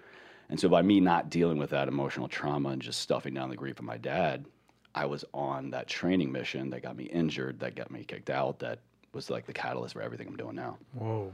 [0.50, 3.56] And so by me not dealing with that emotional trauma and just stuffing down the
[3.56, 4.46] grief of my dad,
[4.94, 8.60] I was on that training mission that got me injured, that got me kicked out,
[8.60, 8.80] that
[9.14, 10.78] was like the catalyst for everything I'm doing now.
[10.96, 11.32] Whoa.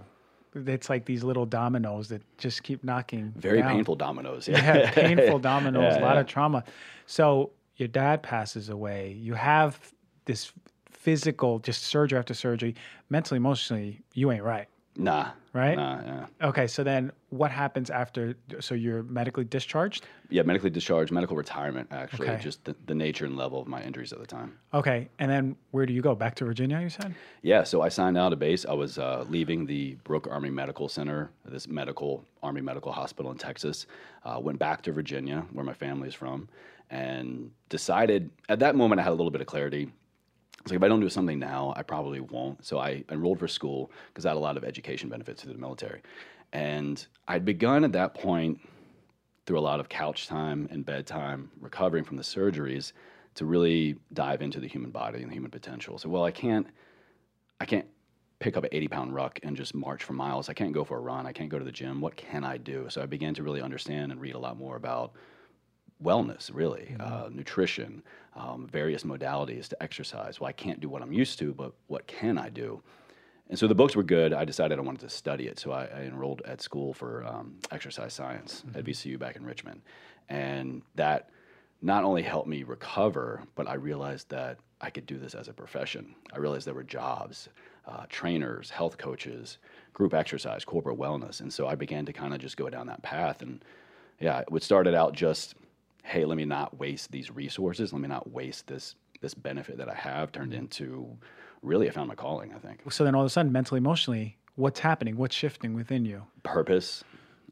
[0.56, 3.34] It's like these little dominoes that just keep knocking.
[3.36, 3.72] Very down.
[3.76, 4.48] painful dominoes.
[4.48, 6.22] Yeah, painful dominoes, Yeah, a lot yeah.
[6.22, 6.64] of trauma.
[7.08, 9.12] So your dad passes away.
[9.20, 9.78] You have
[10.26, 10.52] this
[10.90, 12.74] physical, just surgery after surgery.
[13.10, 14.68] Mentally, emotionally, you ain't right.
[14.98, 15.32] Nah.
[15.54, 15.76] Right?
[15.76, 16.48] Nah, yeah.
[16.50, 18.36] Okay, so then what happens after?
[18.60, 20.06] So you're medically discharged?
[20.30, 22.42] Yeah, medically discharged, medical retirement, actually, Okay.
[22.44, 24.58] just the, the nature and level of my injuries at the time.
[24.74, 26.14] Okay, and then where do you go?
[26.14, 27.16] Back to Virginia, you said?
[27.42, 28.66] Yeah, so I signed out of base.
[28.66, 33.38] I was uh, leaving the Brooke Army Medical Center, this medical Army Medical Hospital in
[33.38, 33.88] Texas.
[34.26, 36.50] Uh, went back to Virginia, where my family is from,
[36.90, 39.92] and decided at that moment I had a little bit of clarity.
[40.62, 42.66] It's like if I don't do something now, I probably won't.
[42.66, 45.60] So I enrolled for school because I had a lot of education benefits through the
[45.60, 46.02] military,
[46.54, 48.60] and I'd begun at that point
[49.46, 52.94] through a lot of couch time and bedtime, recovering from the surgeries,
[53.36, 55.98] to really dive into the human body and the human potential.
[55.98, 56.68] So, well, I can't,
[57.60, 57.86] I can't
[58.40, 60.50] pick up an 80 pound ruck and just march for miles.
[60.50, 61.26] I can't go for a run.
[61.26, 62.02] I can't go to the gym.
[62.02, 62.88] What can I do?
[62.90, 65.14] So I began to really understand and read a lot more about
[66.06, 68.04] wellness, really, uh, nutrition,
[68.36, 70.40] um, various modalities to exercise.
[70.40, 72.82] Well, I can't do what I'm used to, but what can I do?
[73.50, 74.34] And so the books were good.
[74.34, 75.60] I decided I wanted to study it.
[75.60, 79.82] So I, I enrolled at school for um, exercise science at VCU back in Richmond.
[80.30, 81.30] And that
[81.82, 85.54] not only helped me recover, but I realized that I could do this as a
[85.54, 86.16] profession.
[86.34, 87.50] I realized there were jobs,
[87.88, 89.60] uh, trainers, health coaches,
[89.94, 91.42] group exercise, corporate wellness.
[91.42, 93.44] And so I began to kind of just go down that path.
[93.44, 93.64] And
[94.20, 95.54] yeah, it started out just,
[96.06, 97.92] hey, let me not waste these resources.
[97.92, 101.18] Let me not waste this this benefit that I have turned into
[101.62, 102.82] really I found my calling, I think.
[102.92, 105.18] So then all of a sudden, mentally, emotionally, what's happening?
[105.18, 106.24] What's shifting within you?
[106.44, 107.04] purpose,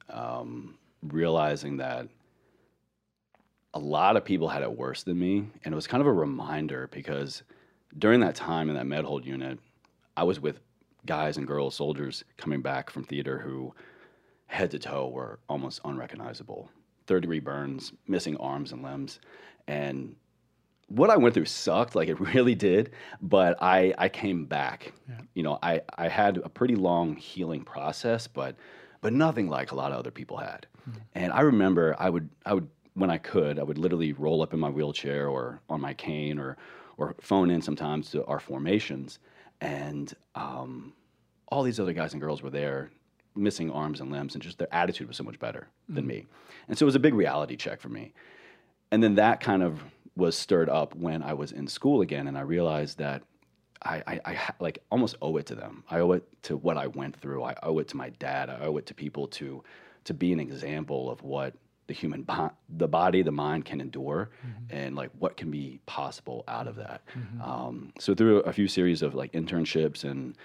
[0.10, 2.08] um, realizing that
[3.74, 5.48] a lot of people had it worse than me.
[5.64, 7.44] And it was kind of a reminder because
[7.98, 9.58] during that time in that med hold unit,
[10.16, 10.60] I was with
[11.06, 13.74] guys and girls, soldiers coming back from theater who
[14.46, 16.70] head to toe were almost unrecognizable.
[17.08, 19.20] Third degree burns, missing arms and limbs.
[19.68, 20.16] And
[20.88, 24.94] what I went through sucked, like it really did, but I, I came back.
[25.34, 28.56] You know, I, I had a pretty long healing process, but
[29.02, 30.66] but nothing like a lot of other people had.
[31.14, 34.54] And I remember I would I would when I could, I would literally roll up
[34.54, 36.58] in my wheelchair or on my cane or
[36.98, 39.20] or phone in sometimes to our formations,
[39.62, 40.94] and um,
[41.48, 42.92] all these other guys and girls were there,
[43.36, 46.08] missing arms and limbs, and just their attitude was so much better than mm.
[46.08, 46.26] me.
[46.68, 48.14] And so it was a big reality check for me.
[48.92, 49.84] And then that kind of
[50.16, 53.24] was stirred up when I was in school again, and I realized that
[53.82, 55.84] I, I, I like almost owe it to them.
[55.90, 57.44] I owe it to what I went through.
[57.44, 58.50] I owe it to my dad.
[58.50, 59.64] I owe it to people to
[60.06, 61.54] to be an example of what
[61.88, 64.76] the human bo- the body, the mind can endure, mm-hmm.
[64.76, 67.02] and like what can be possible out of that.
[67.18, 67.42] Mm-hmm.
[67.42, 70.38] Um, so through a few series of like internships and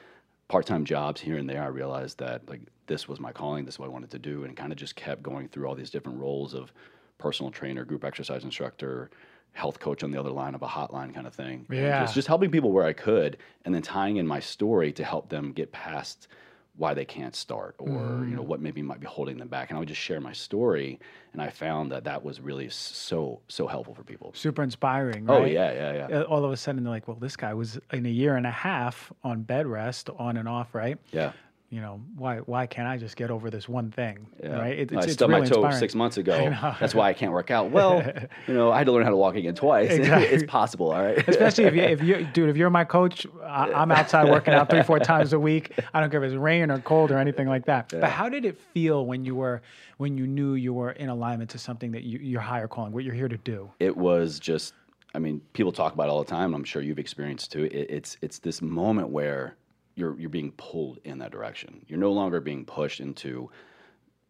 [0.49, 3.65] part-time jobs here and there, I realized that like this was my calling.
[3.65, 5.75] This is what I wanted to do, and kind of just kept going through all
[5.77, 6.73] these different roles of
[7.19, 9.11] personal trainer, group exercise instructor,
[9.53, 11.67] health coach on the other line of a hotline kind of thing.
[11.71, 12.01] Yeah.
[12.01, 15.29] just, just helping people where I could, and then tying in my story to help
[15.29, 16.29] them get past
[16.77, 19.77] why they can't start or you know what maybe might be holding them back and
[19.77, 21.01] i would just share my story
[21.33, 25.43] and i found that that was really so so helpful for people Super inspiring, right?
[25.43, 27.81] oh yeah yeah yeah Uh, All of a sudden, they're like, well, this guy was
[27.93, 30.99] in a year and a half on bed rest, on and off, right?
[31.11, 31.33] yeah
[31.71, 34.59] You know, why why can't I just get over this one thing, Yeah.
[34.59, 34.79] right?
[34.79, 35.79] It, I it's, it's stubbed really my toe inspiring.
[35.79, 36.57] six months ago.
[36.81, 37.71] That's why I can't work out.
[37.71, 38.03] Well,
[38.49, 39.91] you know, I had to learn how to walk again twice.
[39.99, 40.29] Exactly.
[40.29, 41.29] it's possible, all right.
[41.29, 44.71] Especially if you, if you, dude, if you're my coach, I, I'm outside working out
[44.71, 45.79] three, four times a week.
[45.93, 47.91] I don't care if it's rain or cold or anything like that.
[47.91, 49.61] But how did it feel when you were,
[49.99, 53.05] when you knew you were in alignment to something that you, your higher calling, what
[53.05, 53.71] you're here to do?
[53.79, 54.73] it was just
[55.15, 57.65] i mean people talk about it all the time and i'm sure you've experienced too
[57.65, 59.57] it, it's it's this moment where
[59.99, 63.51] you're you're being pulled in that direction you're no longer being pushed into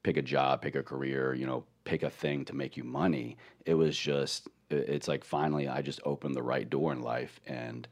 [0.02, 3.36] pick a job pick a career you know pick a thing to make you money
[3.66, 7.86] it was just it's like finally i just opened the right door in life and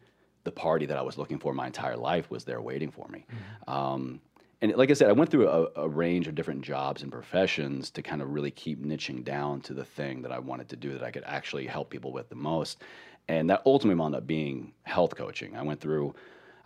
[0.44, 3.26] the party that i was looking for my entire life was there waiting for me
[3.68, 4.20] um,
[4.62, 7.90] and like I said, I went through a, a range of different jobs and professions
[7.90, 10.92] to kind of really keep niching down to the thing that I wanted to do
[10.92, 12.82] that I could actually help people with the most.
[13.28, 15.56] And that ultimately wound up being health coaching.
[15.56, 16.14] I went through,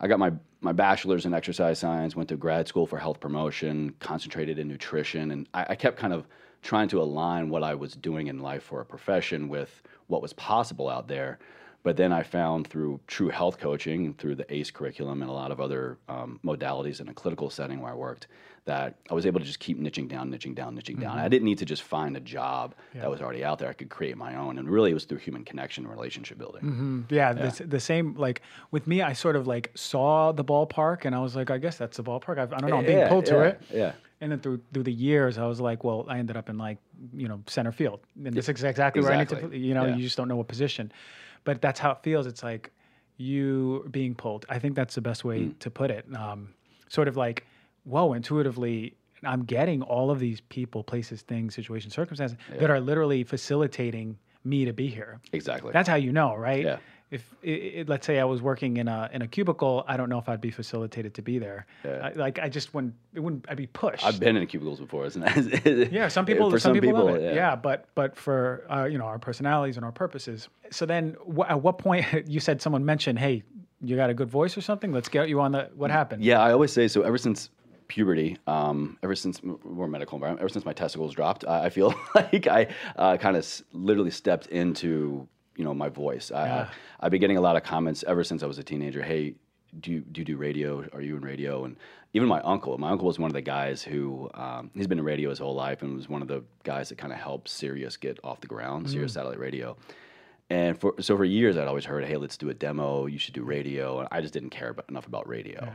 [0.01, 3.93] I got my, my bachelor's in exercise science, went to grad school for health promotion,
[3.99, 5.29] concentrated in nutrition.
[5.29, 6.27] And I, I kept kind of
[6.63, 10.33] trying to align what I was doing in life for a profession with what was
[10.33, 11.37] possible out there.
[11.83, 15.51] But then I found through true health coaching, through the ACE curriculum, and a lot
[15.51, 18.27] of other um, modalities in a clinical setting where I worked,
[18.65, 21.17] that I was able to just keep niching down, niching down, niching down.
[21.17, 23.67] I didn't need to just find a job that was already out there.
[23.69, 26.61] I could create my own, and really it was through human connection, and relationship building.
[27.09, 28.13] Mm, Yeah, The, the same.
[28.15, 31.57] Like with me, I sort of like saw the ballpark, and I was like, I
[31.57, 32.37] guess that's the ballpark.
[32.37, 32.77] I, I don't know.
[32.77, 33.61] I'm being Yeah, pulled to yeah, it.
[33.73, 33.91] Yeah.
[34.21, 36.77] And then through through the years, I was like, well, I ended up in like
[37.11, 39.57] you know center field, and this is exactly, where I need to.
[39.57, 39.95] You know, Yeah.
[39.95, 40.91] you just don't know what position,
[41.43, 42.27] but that's how it feels.
[42.27, 42.71] It's like
[43.17, 44.45] you being pulled.
[44.49, 45.59] I think that's the best way Mm.
[45.59, 46.05] to put it.
[46.15, 46.53] Um,
[46.89, 47.45] sort of like,
[47.83, 48.95] whoa, intuitively.
[49.23, 54.65] I'm getting all of these people, places, things, situations, circumstances that are literally facilitating me
[54.65, 55.19] to be here.
[55.31, 55.71] Exactly.
[55.71, 56.63] That's how you know, right?
[56.65, 56.77] Yeah.
[57.11, 60.07] If it, it, let's say I was working in a in a cubicle, I don't
[60.09, 61.65] know if I'd be facilitated to be there.
[61.83, 61.99] Yeah.
[62.07, 62.93] I, like I just wouldn't.
[63.13, 63.45] It wouldn't.
[63.49, 64.05] I'd be pushed.
[64.05, 65.21] I've been in cubicles before, isn't
[65.65, 65.91] it?
[65.91, 66.49] yeah, some people.
[66.49, 67.21] For some, people, love it.
[67.23, 67.33] yeah.
[67.35, 67.55] Yeah.
[67.57, 70.47] but but for uh, you know our personalities and our purposes.
[70.71, 73.43] So then, wh- at what point you said someone mentioned, "Hey,
[73.81, 74.93] you got a good voice or something?
[74.93, 76.23] Let's get you on the." What happened?
[76.23, 77.01] Yeah, I always say so.
[77.01, 77.49] Ever since
[77.89, 81.93] puberty, um, ever since we're medical environment, ever since my testicles dropped, I, I feel
[82.15, 86.31] like I uh, kind of s- literally stepped into you know my voice.
[86.31, 86.69] I, Yeah.
[86.99, 89.01] I, I've been getting a lot of comments ever since I was a teenager.
[89.01, 89.35] Hey,
[89.79, 90.85] do you do you do radio?
[90.93, 91.65] Are you in radio?
[91.65, 91.77] And
[92.13, 92.77] even my uncle.
[92.77, 95.55] My uncle was one of the guys who um, he's been in radio his whole
[95.55, 98.47] life and was one of the guys that kind of helped Sirius get off the
[98.47, 99.77] ground, Sirius satellite radio.
[100.49, 103.05] And for so for years, I'd always heard, "Hey, let's do a demo.
[103.05, 105.71] You should do radio." And I just didn't care about, enough about radio.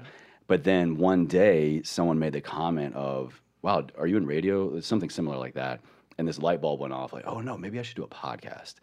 [0.46, 4.86] But then one day, someone made the comment of, "Wow, are you in radio?" It's
[4.86, 5.80] something similar like that.
[6.18, 7.14] And this light bulb went off.
[7.14, 8.74] Like, "Oh no, maybe I should do a podcast."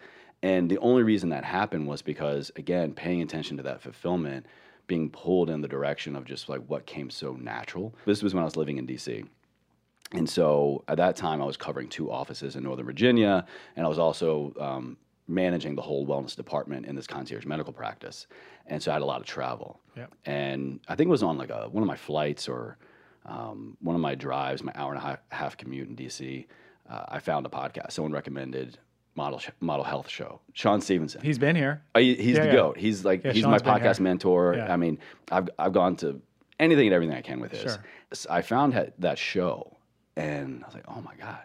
[0.43, 4.45] And the only reason that happened was because, again, paying attention to that fulfillment,
[4.87, 7.95] being pulled in the direction of just like what came so natural.
[8.05, 9.25] This was when I was living in DC.
[10.11, 13.45] And so at that time, I was covering two offices in Northern Virginia,
[13.77, 14.97] and I was also um,
[15.29, 18.27] managing the whole wellness department in this concierge medical practice.
[18.67, 19.79] And so I had a lot of travel.
[19.95, 20.13] Yep.
[20.25, 22.77] And I think it was on like a, one of my flights or
[23.25, 26.45] um, one of my drives, my hour and a half, commute in DC.
[26.89, 27.93] Uh, I found a podcast.
[27.93, 28.77] Someone recommended
[29.15, 30.39] Model Sh- Model Health Show.
[30.53, 31.21] Shawn Stevenson.
[31.21, 31.81] He's been here.
[31.95, 32.53] Oh, he- he's Yeah, the yeah.
[32.53, 32.77] goat.
[32.77, 34.59] He's like Yeah, he's Shawn's my podcast mentor.
[34.59, 34.97] I mean,
[35.31, 36.21] I've I've gone to
[36.59, 37.61] anything and everything I can with his.
[37.61, 37.83] Sure.
[38.11, 39.77] S- I found that show,
[40.15, 41.39] and I was like, oh my god,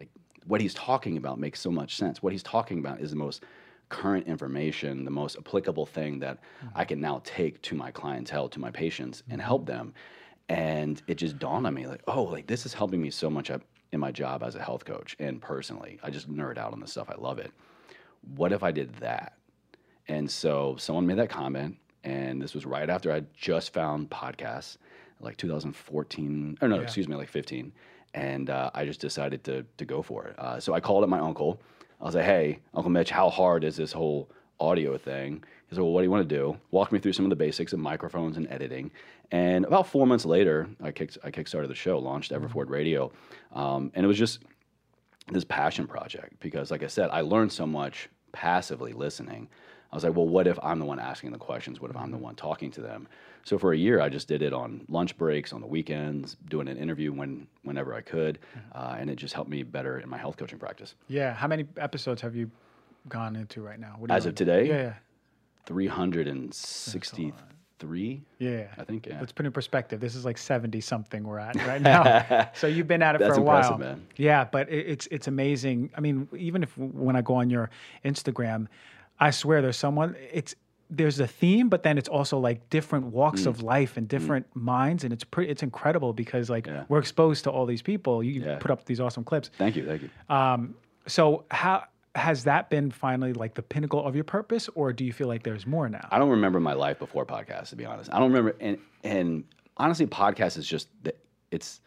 [0.00, 0.08] like
[0.46, 2.22] what he's talking about makes so much sense.
[2.22, 3.42] What he's talking about is the most
[3.88, 6.78] current information, the most applicable thing that Mm-hmm.
[6.78, 9.94] I can now take to my clientele, to my patients, and help them.
[10.48, 13.50] And it just dawned on me, like, oh, like this is helping me so much
[13.50, 15.98] up in my job as a health coach and personally.
[16.02, 17.08] I just nerd out on this stuff.
[17.10, 17.52] I love it.
[18.34, 19.34] What if I did that?
[20.08, 24.76] And so someone made that comment, and this was right after I just found podcasts,
[25.20, 26.82] like 2014, or no, Yeah.
[26.82, 27.72] excuse me, like 15.
[28.14, 30.38] And uh, I just decided to, to go for it.
[30.38, 31.60] Uh, so I called up my uncle.
[32.00, 35.44] I was like, hey, Uncle Mitch, how hard is this whole audio thing?
[35.68, 36.56] He said, well, what do you want to do?
[36.70, 38.90] Walk me through some of the basics of microphones and editing.
[39.32, 43.10] And about four months later, I, kicked, I kickstarted the show, launched Ever Forward Radio.
[43.52, 44.44] Um, and it was just
[45.32, 49.48] this passion project because, like I said, I learned so much passively listening.
[49.90, 51.80] I was like, well, what if I'm the one asking the questions?
[51.80, 53.08] What if I'm the one talking to them?
[53.44, 56.68] So for a year, I just did it on lunch breaks, on the weekends, doing
[56.68, 58.40] an interview when whenever I could,
[58.72, 60.94] uh, and it just helped me better in my health coaching practice.
[61.08, 61.32] Yeah.
[61.32, 62.50] How many episodes have you
[63.08, 63.94] gone into right now?
[63.98, 64.68] What As of today?
[64.68, 64.94] Yeah.
[65.66, 68.50] 363, Yeah.
[68.50, 68.66] Yeah.
[68.78, 69.06] I think.
[69.06, 69.18] Yeah.
[69.20, 70.00] Let's put in perspective.
[70.00, 72.48] This is like seventy something we're at right now.
[72.54, 74.06] so you've been at it for a while, man.
[74.16, 75.90] Yeah, but it, it's it's amazing.
[75.96, 77.68] I mean, even if when I go on your
[78.04, 78.66] Instagram,
[79.20, 80.16] I swear there's someone.
[80.32, 80.54] It's
[80.88, 83.46] there's a theme, but then it's also like different walks Mm.
[83.48, 85.50] of life and different minds, and it's pretty.
[85.50, 86.84] It's incredible because like Yeah.
[86.88, 88.22] we're exposed to all these people.
[88.22, 88.58] You Yeah.
[88.58, 89.50] put up these awesome clips.
[89.58, 89.84] Thank you.
[89.84, 90.10] Thank you.
[90.34, 90.76] Um,
[91.08, 91.84] so how
[92.16, 95.42] has that been finally like the pinnacle of your purpose, or do you feel like
[95.42, 96.08] there's more now?
[96.10, 98.12] I don't remember my life before podcasts, to be honest.
[98.12, 99.44] I don't remember, and and
[99.76, 101.14] honestly, podcast is just the
[101.50, 101.80] it's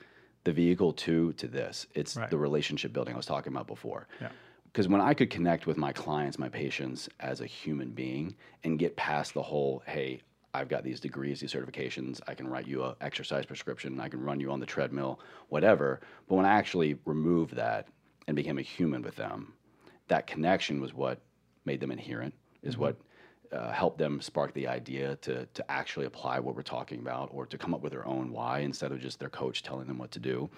[0.46, 1.88] the vehicle to to this.
[1.96, 2.30] It's Right.
[2.30, 4.08] the relationship building I was talking about before.
[4.22, 4.30] Yeah.
[4.66, 8.78] Because when I could connect with my clients, my patients, as a human being, and
[8.78, 10.22] get past the whole, hey,
[10.54, 14.22] I've got these degrees, these certifications, I can write you a exercise prescription, I can
[14.22, 16.02] run you on the treadmill, whatever.
[16.28, 17.88] But when I actually removed that
[18.28, 19.54] and became a human with them,
[20.10, 21.22] that connection was what
[21.66, 22.98] made them inherent, is what
[23.52, 27.46] uh, helped them spark the idea to to actually apply what we're talking about or
[27.48, 30.12] to come up with their own why instead of just their coach telling them what
[30.12, 30.50] to do.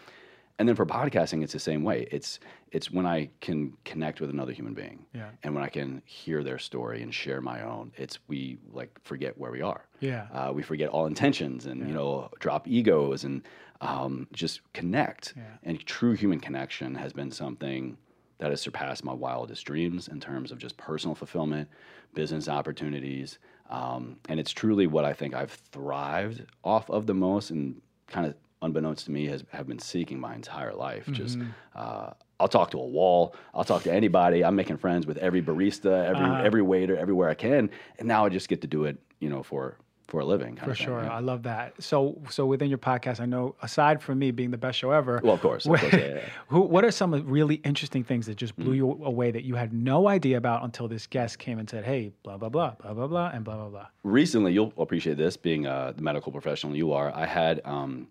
[0.59, 2.07] And then for podcasting, it's the same way.
[2.11, 2.39] It's
[2.71, 5.29] it's when I can connect with another human being, Yeah.
[5.43, 7.91] and when I can hear their story and share my own.
[7.97, 9.85] It's we like forget where we are.
[10.01, 10.27] Yeah.
[10.33, 13.41] Uh, we forget all intentions and you know drop egos and
[13.79, 15.33] um, just connect.
[15.35, 15.43] Yeah.
[15.63, 17.97] And true human connection has been something
[18.41, 21.69] that has surpassed my wildest dreams in terms of just personal fulfillment,
[22.15, 23.37] business opportunities.
[23.69, 28.25] Um, and it's truly what I think I've thrived off of the most and kind
[28.25, 28.33] of
[28.63, 31.05] unbeknownst to me has have been seeking my entire life.
[31.11, 31.37] Just
[31.75, 34.43] uh, I'll talk to a wall, I'll talk to anybody.
[34.43, 36.41] I'm making friends with every barista, every Uh-huh.
[36.43, 37.69] every waiter, everywhere I can,
[37.99, 39.77] and now I just get to do it, you know, for
[40.11, 40.55] for a living.
[40.55, 41.03] Kind For of thing, sure.
[41.03, 41.13] yeah.
[41.13, 41.73] I love that.
[41.81, 45.21] So so within your podcast, I know aside from me being the best show ever,
[45.23, 48.35] Well, of course, of course, yeah, yeah, who what are some really interesting things that
[48.35, 48.63] just Mm.
[48.65, 51.83] blew you away that you had no idea about until this guest came and said,
[51.85, 55.37] "Hey, blah blah blah, blah blah blah, and blah blah blah." recently you'll appreciate this
[55.37, 58.07] being uh, the medical professional you are i had um,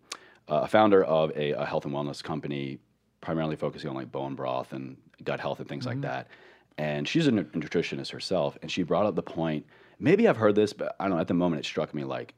[0.48, 2.78] a founder of a, a health and wellness company
[3.20, 6.26] primarily focusing on like bone broth and gut health and things like that
[6.78, 9.66] and she's a nutritionist herself and she brought up the point
[10.00, 12.34] maybe i've heard this but i don't know at the moment it struck me like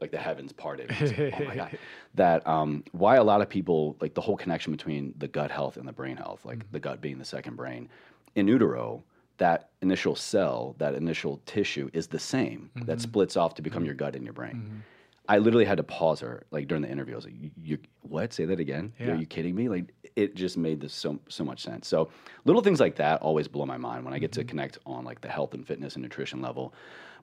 [0.00, 0.90] like the heavens parted.
[1.00, 1.78] Like, oh my god.
[2.14, 5.76] That um, why a lot of people like the whole connection between the gut health
[5.76, 6.68] and the brain health like mm-hmm.
[6.72, 7.88] the gut being the second brain
[8.36, 9.02] in utero
[9.38, 12.98] that initial cell that initial tissue is the same that mm-hmm.
[12.98, 13.86] splits off to become mm-hmm.
[13.86, 14.84] your gut and your brain
[15.28, 17.14] i literally had to pause her like during the interview.
[17.14, 18.32] I was like you, what?
[18.32, 18.92] Say that again?
[18.98, 19.12] Yeah.
[19.12, 19.68] are you kidding me?
[19.68, 21.88] Like it just made this so so much sense.
[21.88, 22.10] So
[22.44, 25.20] little things like that always blow my mind when i get to connect on like
[25.20, 26.74] the health and fitness and nutrition level.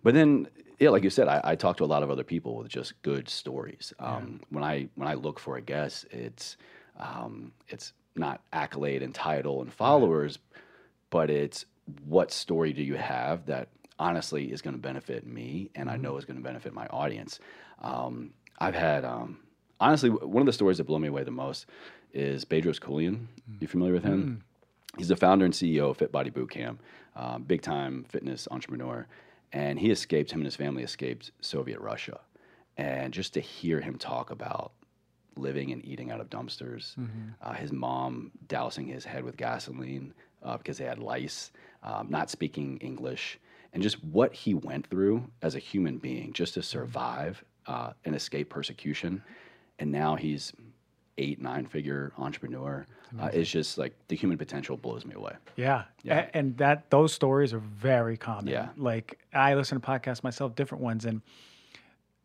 [0.04, 0.47] But then
[0.80, 2.99] yeah like you said i, I talk to a lot of other people with just
[3.04, 3.93] good stories.
[3.99, 6.58] Um, when i when i look for a guest it's
[6.99, 10.39] um, it's not accolade and title and followers
[11.10, 11.66] but it's
[12.06, 16.18] what story do you have that honestly is going to benefit me and I know
[16.18, 17.39] is going to benefit my audience.
[17.82, 19.39] Um, I've had, um,
[19.79, 21.65] honestly, one of the stories that blew me away the most
[22.13, 23.27] is Bedros Keuilian.
[23.59, 24.43] You familiar with him?
[24.97, 26.77] He's the founder and CEO of Fit Body Bootcamp,
[27.15, 29.07] um, big time fitness entrepreneur.
[29.53, 32.19] And he escaped, him and his family escaped Soviet Russia.
[32.77, 34.73] And just to hear him talk about
[35.38, 36.95] living and eating out of dumpsters.
[37.41, 40.13] Uh, his mom dousing his head with gasoline
[40.43, 41.51] uh, because they had lice,
[41.84, 43.39] um, not speaking English,
[43.73, 48.15] and just what he went through as a human being just to survive uh, and
[48.15, 49.24] escape persecution.
[49.80, 50.53] And now he's
[51.17, 52.86] eight, nine figure entrepreneur.
[53.19, 55.34] Uh, it's just like the human potential blows me away.
[55.57, 55.84] Yeah.
[56.03, 56.19] Yeah.
[56.34, 58.47] A- and that those stories are very common.
[58.47, 58.69] Yeah.
[58.78, 61.22] Like I listen to podcasts myself, different ones, and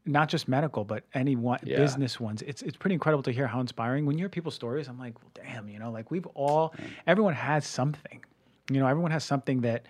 [0.04, 1.78] not just medical, but any one Yeah.
[1.78, 2.42] business ones.
[2.42, 4.06] It's it's pretty incredible to hear how inspiring.
[4.06, 6.72] When you hear people's stories, I'm like, well, damn, you know, like we've all,
[7.06, 8.24] everyone has something.
[8.70, 9.86] You know, everyone has something that.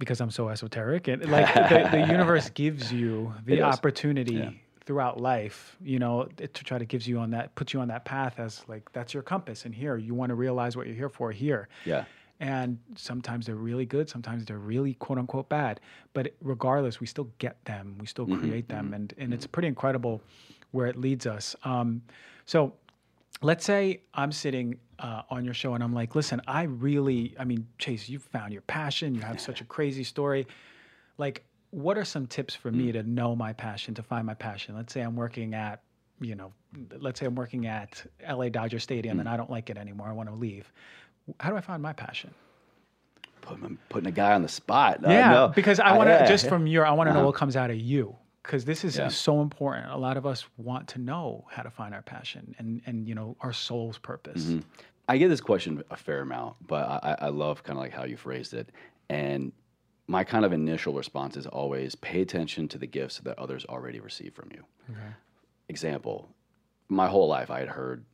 [0.00, 4.50] Because I'm so esoteric, and like the, the universe gives you the opportunity Yeah.
[4.86, 7.88] throughout life, you know, it- to try to gives you on that, puts you on
[7.88, 10.96] that path as like that's your compass, and here you want to realize what you're
[10.96, 11.68] here for here.
[11.84, 12.04] Yeah.
[12.40, 15.80] And sometimes they're really good, sometimes they're really quote unquote bad.
[16.14, 19.44] But regardless, we still get them, we still mm-hmm, create them, mm-hmm, and and it's
[19.44, 19.52] mm-hmm.
[19.52, 20.22] pretty incredible
[20.70, 21.54] where it leads us.
[21.64, 22.00] Um,
[22.46, 22.72] so
[23.42, 27.44] let's say I'm sitting uh, on your show and I'm like, listen, I really, I
[27.44, 30.46] mean, Chase, you found your passion, you have such a crazy story.
[31.18, 34.74] Like, what are some tips for me to know my passion, to find my passion?
[34.74, 35.82] Let's say I'm working at,
[36.20, 36.52] you know,
[36.98, 40.08] let's say I'm working at LA Dodger Stadium and I don't like it anymore.
[40.08, 40.70] I want to leave.
[41.38, 42.34] How do I find my passion?
[43.40, 45.04] Putting, putting a guy on the spot.
[45.04, 45.48] Uh, yeah, no.
[45.48, 47.26] because I want to yeah, just from your, I want to know Uh-huh.
[47.28, 49.08] what comes out of you because this is Yeah.
[49.08, 49.90] so important.
[49.90, 53.14] A lot of us want to know how to find our passion and and you
[53.14, 54.44] know our soul's purpose.
[54.44, 54.60] Mm-hmm.
[55.08, 58.04] I get this question a fair amount, but I, I love kind of like how
[58.04, 58.70] you phrased it.
[59.08, 59.52] And
[60.06, 63.98] my kind of initial response is always pay attention to the gifts that others already
[64.00, 64.64] receive from you.
[65.68, 66.28] Example,
[66.88, 68.04] my whole life I had heard,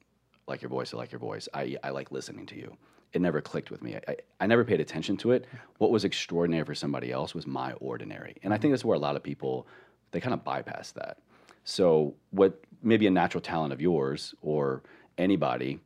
[0.46, 1.48] like your voice, I like your voice.
[1.54, 2.76] I, I like listening to you.
[3.12, 3.96] It never clicked with me.
[3.96, 5.46] I, I, I never paid attention to it.
[5.78, 8.36] What was extraordinary for somebody else was my ordinary.
[8.42, 9.66] And I think that's where a lot of people,
[10.16, 11.18] they kind of bypass that.
[11.64, 14.82] So, what maybe a natural talent of yours or
[15.18, 15.78] anybody,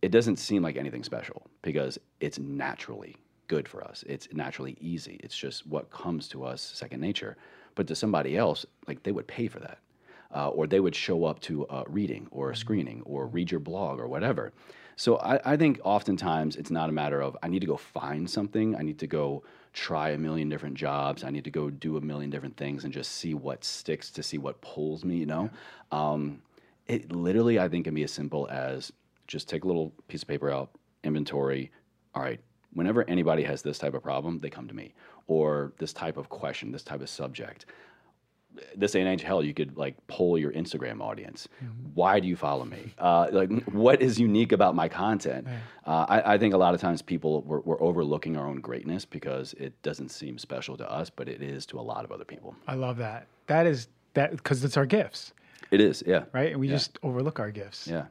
[0.00, 3.16] it doesn't seem like anything special because it's naturally
[3.48, 4.04] good for us.
[4.06, 5.18] It's naturally easy.
[5.24, 7.36] It's just what comes to us second nature.
[7.74, 9.78] But to somebody else, like they would pay for that.
[10.32, 13.60] Uh, or they would show up to a reading or a screening or read your
[13.60, 14.52] blog or whatever.
[14.94, 18.30] So I, I think oftentimes it's not a matter of I need to go find
[18.30, 18.76] something.
[18.76, 19.42] I need to go
[19.74, 21.24] try a million different jobs.
[21.24, 24.22] I need to go do a million different things and just see what sticks to
[24.22, 25.50] see what pulls me, you know?
[25.92, 26.40] Um,
[26.86, 28.92] it literally, I think, can be as simple as
[29.26, 30.70] just take a little piece of paper out,
[31.02, 31.72] inventory.
[32.14, 32.40] All right,
[32.72, 34.94] whenever anybody has this type of problem, they come to me,
[35.26, 37.66] or this type of question, this type of subject.
[38.76, 41.48] This day and age, hell, you could like poll your Instagram audience.
[41.94, 42.94] Why do you follow me?
[42.98, 45.46] Uh, like, what is unique about my content?
[45.86, 49.04] Uh, I, I think a lot of times people we're, we're overlooking our own greatness
[49.04, 52.24] because it doesn't seem special to us, but it is to a lot of other
[52.24, 52.54] people.
[52.68, 53.26] I love that.
[53.48, 55.32] That is that because it's our gifts,
[55.70, 56.52] It is, yeah, right?
[56.52, 57.86] And we just overlook our gifts.
[57.88, 58.04] yeah.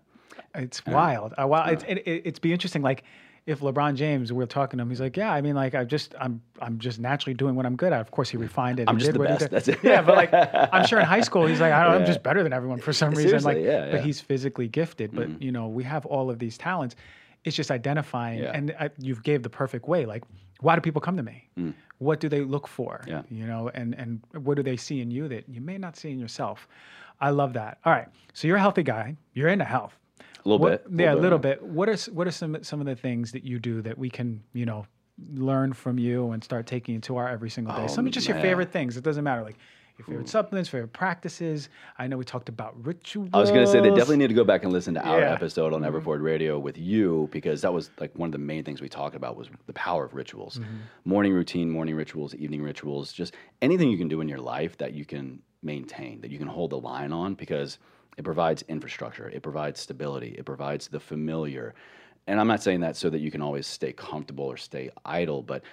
[0.55, 1.33] It's wild.
[1.41, 2.81] Uh, well, it's it, it, it's be interesting.
[2.81, 3.03] Like
[3.45, 6.15] if LeBron James, we're talking to him, he's like, yeah, I mean, like I just,
[6.19, 7.99] I'm, I'm just naturally doing what I'm good at.
[7.99, 8.41] Of course, he mm.
[8.41, 8.87] refined it.
[8.87, 9.51] I'm and just did the what best.
[9.51, 9.79] That's it.
[9.83, 12.41] Yeah, but like, I'm sure in high school, he's like, I don't, I'm just better
[12.41, 13.43] than everyone for some reason.
[13.43, 15.13] Like, Seriously, yeah, but he's physically gifted.
[15.13, 15.43] But mm-hmm.
[15.43, 16.95] you know, we have all of these talents.
[17.43, 18.51] It's just identifying, Yeah.
[18.53, 20.05] and I, you've gave the perfect way.
[20.05, 20.23] Like,
[20.61, 21.49] why do people come to me?
[21.59, 21.73] Mm.
[21.97, 23.01] What do they look for?
[23.05, 23.07] Mm.
[23.07, 23.21] Yeah.
[23.29, 26.11] You know, and and what do they see in you that you may not see
[26.11, 26.67] in yourself?
[27.19, 27.79] I love that.
[27.83, 29.17] All right, so you're a healthy guy.
[29.33, 29.97] You're into health.
[30.45, 31.03] A little What- bit.
[31.03, 31.63] yeah, a little bit.
[31.63, 34.43] What are what are some some of the things that you do that we can
[34.53, 34.85] you know
[35.33, 37.83] learn from you and start taking into our every single day?
[37.83, 38.43] Oh, some um, of just your man.
[38.43, 38.97] favorite things.
[38.97, 39.57] It doesn't matter, like
[39.97, 40.27] your favorite hmm.
[40.27, 41.69] supplements, favorite practices.
[41.99, 43.29] I know we talked about rituals.
[43.31, 45.19] I was going to say they definitely need to go back and listen to our
[45.19, 45.33] Yeah.
[45.33, 45.85] episode on mm-hmm.
[45.85, 48.89] Ever Forward Radio with you because that was like one of the main things we
[48.89, 50.77] talked about was the power of rituals, mm-hmm.
[51.05, 54.93] morning routine, morning rituals, evening rituals, just anything you can do in your life that
[54.93, 57.77] you can maintain, that you can hold the line on because
[58.17, 61.73] it provides infrastructure, it provides stability, it provides the familiar.
[62.27, 65.41] And I'm not saying that so that you can always stay comfortable or stay idle,
[65.41, 65.63] but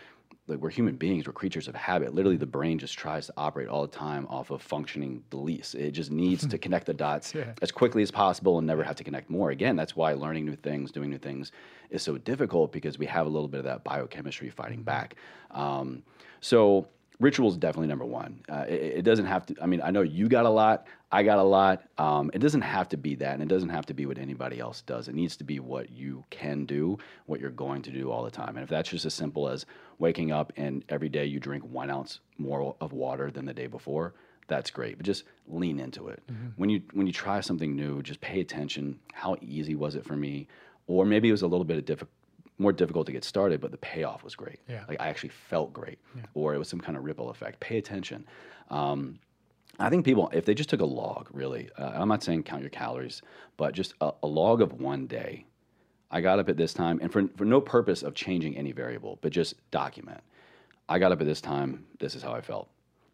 [0.47, 2.13] like we're human beings, we're creatures of habit.
[2.13, 5.75] Literally, the brain just tries to operate all the time off of functioning beliefs.
[5.75, 7.53] It just needs to connect the dots Yeah.
[7.63, 9.51] as quickly as possible and never have to connect more.
[9.51, 11.53] Again, that's why learning new things, doing new things
[11.91, 15.15] is so difficult because we have a little bit of that biochemistry fighting back.
[15.53, 16.03] Um,
[16.41, 16.89] so,
[17.21, 18.41] rituals is definitely number one.
[18.49, 21.23] Uh, it, it doesn't have to, I mean, I know you got a lot, I
[21.23, 21.83] got a lot.
[21.99, 24.59] Um, it doesn't have to be that, and it doesn't have to be what anybody
[24.59, 25.09] else does.
[25.09, 28.31] It needs to be what you can do, what you're going to do all the
[28.31, 28.57] time.
[28.57, 29.67] And if that's just as simple as
[29.99, 33.67] waking up and every day you drink one ounce more of water than the day
[33.67, 34.15] before,
[34.49, 34.97] that's great.
[34.97, 36.23] But just lean into it.
[36.57, 38.99] When you when you try something new, just pay attention.
[39.13, 40.49] How easy was it for me?
[40.87, 42.09] Or maybe it was a little bit of diffi-
[42.61, 44.61] more difficult to get started, but the payoff was great.
[44.69, 44.85] Yeah.
[44.89, 45.99] Like I actually felt great,
[46.35, 47.59] or it was some kind of ripple effect.
[47.61, 48.27] Pay attention.
[48.69, 49.19] Um,
[49.79, 52.61] I think people, if they just took a log, really, uh, I'm not saying count
[52.61, 53.23] your calories,
[53.57, 55.47] but just a, a log of one day.
[56.11, 59.19] I got up at this time, and for, for no purpose of changing any variable,
[59.23, 60.21] but just document.
[60.89, 62.69] I got up at this time, this is how I felt.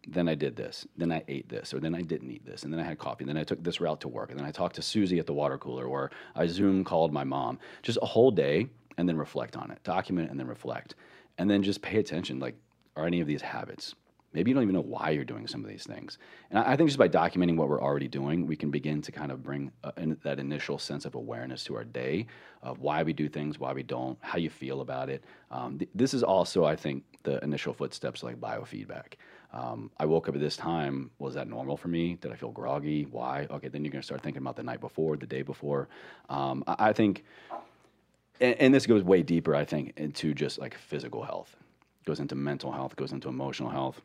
[0.07, 0.87] Then I did this.
[0.97, 2.63] Then I ate this, or then I didn't eat this.
[2.63, 3.23] And then I had coffee.
[3.23, 4.31] and Then I took this route to work.
[4.31, 7.23] And then I talked to Susie at the water cooler, or I Zoom called my
[7.23, 7.59] mom.
[7.83, 8.67] Just a whole day,
[8.97, 9.83] and then reflect on it.
[9.83, 10.95] Document and then reflect.
[11.37, 12.55] And then just pay attention like,
[12.95, 13.95] are any of these habits?
[14.33, 16.17] Maybe you don't even know why you're doing some of these things.
[16.51, 19.31] And I think just by documenting what we're already doing, we can begin to kind
[19.31, 22.27] of bring uh, in that initial sense of awareness to our day
[22.61, 25.23] of why we do things, why we don't, how you feel about it.
[25.49, 29.13] Um, th- this is also, I think, the initial footsteps like biofeedback.
[29.53, 31.09] Um, I woke up at this time.
[31.19, 32.15] Was that normal for me?
[32.15, 33.05] Did I feel groggy?
[33.05, 33.47] Why?
[33.49, 35.87] Okay, then you're going to start thinking about the night before, the day before.
[36.29, 37.23] Um, I, I think
[38.39, 41.55] and, and this goes way deeper, I think, into just like physical health.
[42.05, 44.01] goes into mental health, goes into emotional health.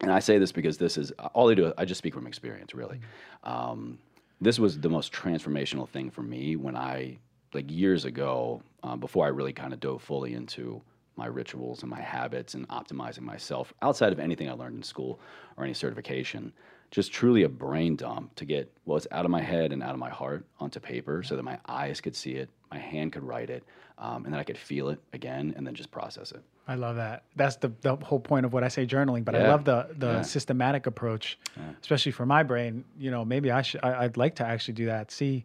[0.00, 1.72] And I say this because this is all I do.
[1.78, 3.00] I just speak from experience, really.
[3.44, 3.98] Um,
[4.40, 7.18] this was the most transformational thing for me when I,
[7.52, 10.82] like years ago, uh, before I really kind of dove fully into
[11.16, 15.20] my rituals and my habits and optimizing myself outside of anything I learned in school
[15.56, 16.52] or any certification.
[16.90, 19.98] Just truly a brain dump to get what's out of my head and out of
[19.98, 23.50] my heart onto paper so that my eyes could see it, my hand could write
[23.50, 23.62] it,
[23.98, 26.42] um, and then I could feel it again and then just process it.
[26.66, 27.24] I love that.
[27.36, 29.24] That's the, the whole point of what I say journaling.
[29.24, 30.22] But I love the the Yeah.
[30.22, 31.38] systematic approach,
[31.80, 32.84] especially for my brain.
[32.98, 33.80] You know, maybe I should.
[33.84, 35.10] I, I'd like to actually do that.
[35.10, 35.44] See,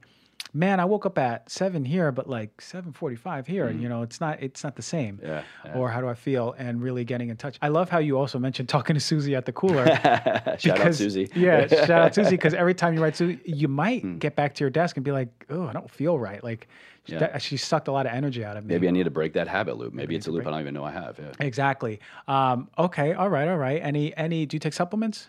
[0.54, 3.70] man, I woke up at seven here, but like seven forty five here.
[3.70, 5.18] You know, it's not it's not the same.
[5.18, 5.24] Mm.
[5.28, 5.74] Yeah, yeah.
[5.78, 6.56] Or how do I feel?
[6.58, 7.58] And really getting in touch.
[7.62, 9.86] I love how you also mentioned talking to Susie at the cooler.
[10.60, 11.30] Shout out Susie.
[11.36, 14.18] Yeah, shout out Susie because every time you write Susie, you might Hmm.
[14.18, 16.68] get back to your desk and be like, "Oh, I don't feel right." Like
[17.06, 17.20] she- Yeah.
[17.20, 18.74] that- she sucked a lot of energy out of me.
[18.76, 19.94] Maybe I need to break that habit loop.
[19.94, 21.18] Maybe it's a loop I don't even know I have.
[21.20, 21.32] Yeah.
[21.40, 22.00] Exactly.
[22.28, 23.14] Um, okay.
[23.14, 23.48] All right.
[23.48, 23.82] All right.
[23.82, 24.46] Any any?
[24.46, 25.28] Do you take supplements?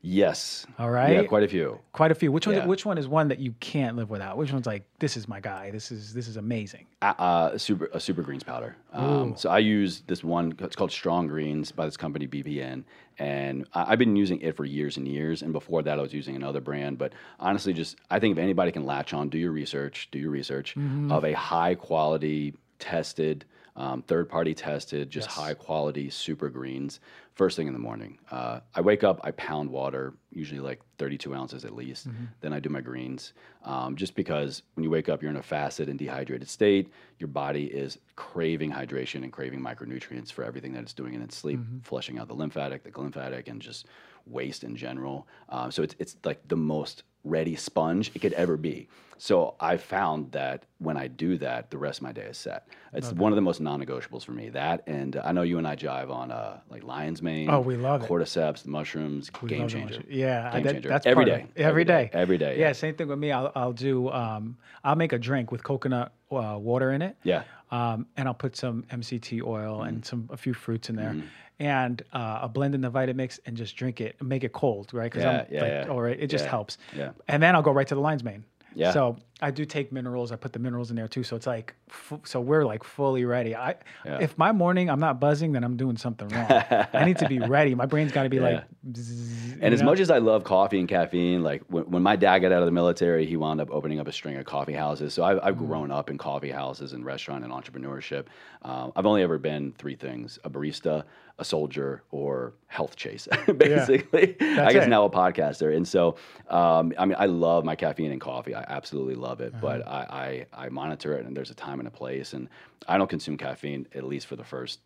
[0.00, 0.64] Yes.
[0.78, 1.12] All right.
[1.12, 1.78] Yeah, quite a few.
[1.92, 2.30] Quite a few.
[2.30, 2.54] Which one?
[2.56, 2.66] Yeah.
[2.66, 4.36] Which one is one that you can't live without?
[4.36, 5.70] Which one's like this is my guy.
[5.70, 6.86] This is this is amazing.
[7.02, 8.76] Uh, uh, a super a super greens powder.
[8.92, 10.54] Um, so I use this one.
[10.60, 12.84] It's called Strong Greens by this company BBN,
[13.18, 15.42] and I, I've been using it for years and years.
[15.42, 16.98] And before that, I was using another brand.
[16.98, 20.30] But honestly, just I think if anybody can latch on, do your research, do your
[20.30, 20.76] research
[21.10, 23.44] of a high quality tested.
[23.76, 26.98] Um, third party tested, just high quality super greens.
[27.38, 31.32] First thing in the morning, uh, I wake up, I pound water, usually like 32
[31.36, 32.08] ounces at least.
[32.40, 33.32] Then I do my greens,
[33.64, 36.90] um, just because when you wake up, you're in a fasted and dehydrated state.
[37.20, 41.36] Your body is craving hydration and craving micronutrients for everything that it's doing in its
[41.36, 43.86] sleep, flushing out the lymphatic, the glymphatic, and just
[44.26, 45.28] waste in general.
[45.48, 48.88] Um, so it's it's like the most ready sponge it could ever be.
[49.20, 52.68] So I found that when I do that, the rest of my day is set.
[52.92, 54.48] It's one of the most non-negotiables for me.
[54.50, 57.50] That and uh, I know you and I jive on uh, like lion's mane.
[57.50, 58.08] Oh, we love it.
[58.08, 60.04] cordyceps, mushrooms, We game changer.
[60.08, 60.88] Yeah, I, Game that, changer.
[60.88, 61.46] that's every day.
[61.56, 61.60] it.
[61.60, 62.10] Every day.
[62.12, 62.58] Every day.
[62.60, 62.68] Yeah.
[62.68, 62.72] Yeah.
[62.74, 63.32] Same thing with me.
[63.32, 64.08] I'll I'll do.
[64.10, 67.16] Um, I'll make a drink with coconut uh, water in it.
[67.24, 67.42] Yeah.
[67.72, 71.16] Um, and I'll put some MCT oil and some a few fruits in there,
[71.58, 75.10] and uh, I'll blend in the Vitamix and just drink it make it cold, right?
[75.10, 75.92] Because Yeah, I'm yeah, like, yeah.
[75.92, 76.78] all right, it just Yeah, helps.
[76.94, 77.10] yeah.
[77.28, 78.44] And then I'll go right to the lion's mane.
[78.74, 78.92] Yeah.
[78.92, 80.30] So I do take minerals.
[80.30, 81.24] I put the minerals in there too.
[81.24, 83.56] So it's like, fu- so we're like fully ready.
[83.56, 84.18] I, Yeah.
[84.20, 86.46] if my morning I'm not buzzing, then I'm doing something wrong.
[86.92, 87.74] I need to be ready.
[87.74, 88.92] My brain's got to be like, Yeah.
[88.94, 89.86] you And as know?
[89.86, 92.66] much as I love coffee and caffeine, like when, when my dad got out of
[92.66, 95.12] the military, he wound up opening up a string of coffee houses.
[95.14, 95.66] So I've, I've Mm-hmm.
[95.66, 98.26] grown up in coffee houses and restaurant and entrepreneurship.
[98.62, 101.04] Um, I've only ever been three things: a barista,
[101.38, 103.28] a soldier, or health chase.
[103.56, 104.88] Basically, I guess it.
[104.88, 105.74] now a podcaster.
[105.76, 106.16] And so,
[106.48, 108.54] um, I mean, I love my caffeine and coffee.
[108.54, 109.54] I absolutely love it.
[109.60, 110.06] But Uh-huh.
[110.10, 112.32] I, I I monitor it, and there's a time and a place.
[112.32, 112.48] And
[112.88, 114.80] I don't consume caffeine at least for the first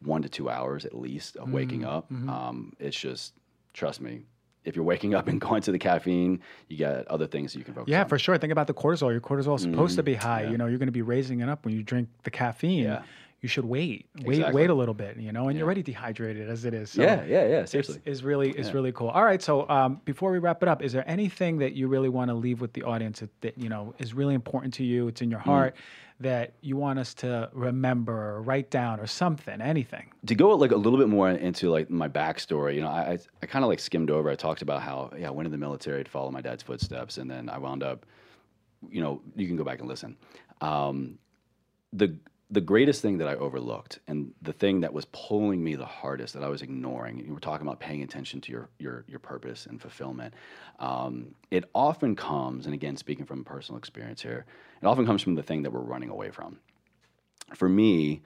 [0.00, 2.10] one to two hours at least of waking Mm, up.
[2.12, 2.28] mm-hmm.
[2.28, 3.32] Um, it's just
[3.72, 4.22] trust me.
[4.64, 7.72] If you're waking up and going to the caffeine, you got other things you can
[7.74, 8.08] focus Yeah, on.
[8.08, 8.36] for sure.
[8.36, 9.10] Think about the cortisol.
[9.12, 10.42] Your cortisol is supposed to be high.
[10.42, 10.50] yeah.
[10.50, 12.84] You know, you're going to be raising it up when you drink the caffeine.
[12.84, 13.02] Yeah.
[13.46, 14.60] You should wait, wait, Exactly.
[14.62, 15.16] wait a little bit.
[15.18, 16.90] You know, and you're already dehydrated as it is.
[16.90, 17.64] So yeah, yeah, yeah.
[17.64, 18.00] Seriously.
[18.04, 19.06] is really is really cool.
[19.10, 22.08] All right, so um, before we wrap it up, is there anything that you really
[22.08, 25.06] want to leave with the audience that, that you know is really important to you?
[25.06, 25.30] It's in Mm.
[25.30, 25.76] your heart
[26.18, 30.10] that you want us to remember or write down or something, anything.
[30.26, 33.18] to go like a little bit more into like my backstory, you know, I I,
[33.42, 34.28] I kind of like skimmed over.
[34.30, 37.18] I talked about how yeah, I went in the military to follow my dad's footsteps,
[37.18, 38.06] and then I wound up,
[38.90, 40.16] you know, you can go back and listen.
[40.60, 41.18] Um,
[41.92, 42.16] the
[42.50, 46.34] the greatest thing that I overlooked, and the thing that was pulling me the hardest,
[46.34, 47.18] that I was ignoring.
[47.18, 50.34] You were talking about paying attention to your your your purpose and fulfillment.
[50.78, 54.46] Um, it often comes, and again, speaking from personal experience here,
[54.80, 56.58] it often comes from the thing that we're running away from.
[57.54, 58.22] For me,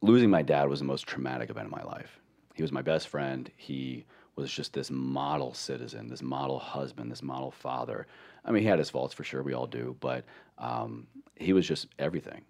[0.00, 2.20] losing my dad was the most traumatic event in my life.
[2.54, 3.50] He was my best friend.
[3.56, 4.04] He
[4.36, 8.06] was just this model citizen, this model husband, this model father.
[8.44, 9.42] I mean, he had his faults for sure.
[9.42, 10.24] We all do, but
[10.58, 12.42] um, he was just everything.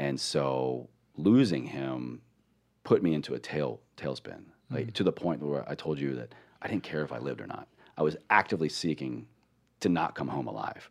[0.00, 0.88] And so
[1.18, 2.22] losing him
[2.84, 4.94] put me into a tail tailspin, like mm.
[4.94, 7.46] to the point where I told you that I didn't care if I lived or
[7.46, 7.68] not.
[7.98, 9.26] I was actively seeking
[9.80, 10.90] to not come home alive.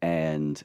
[0.00, 0.62] And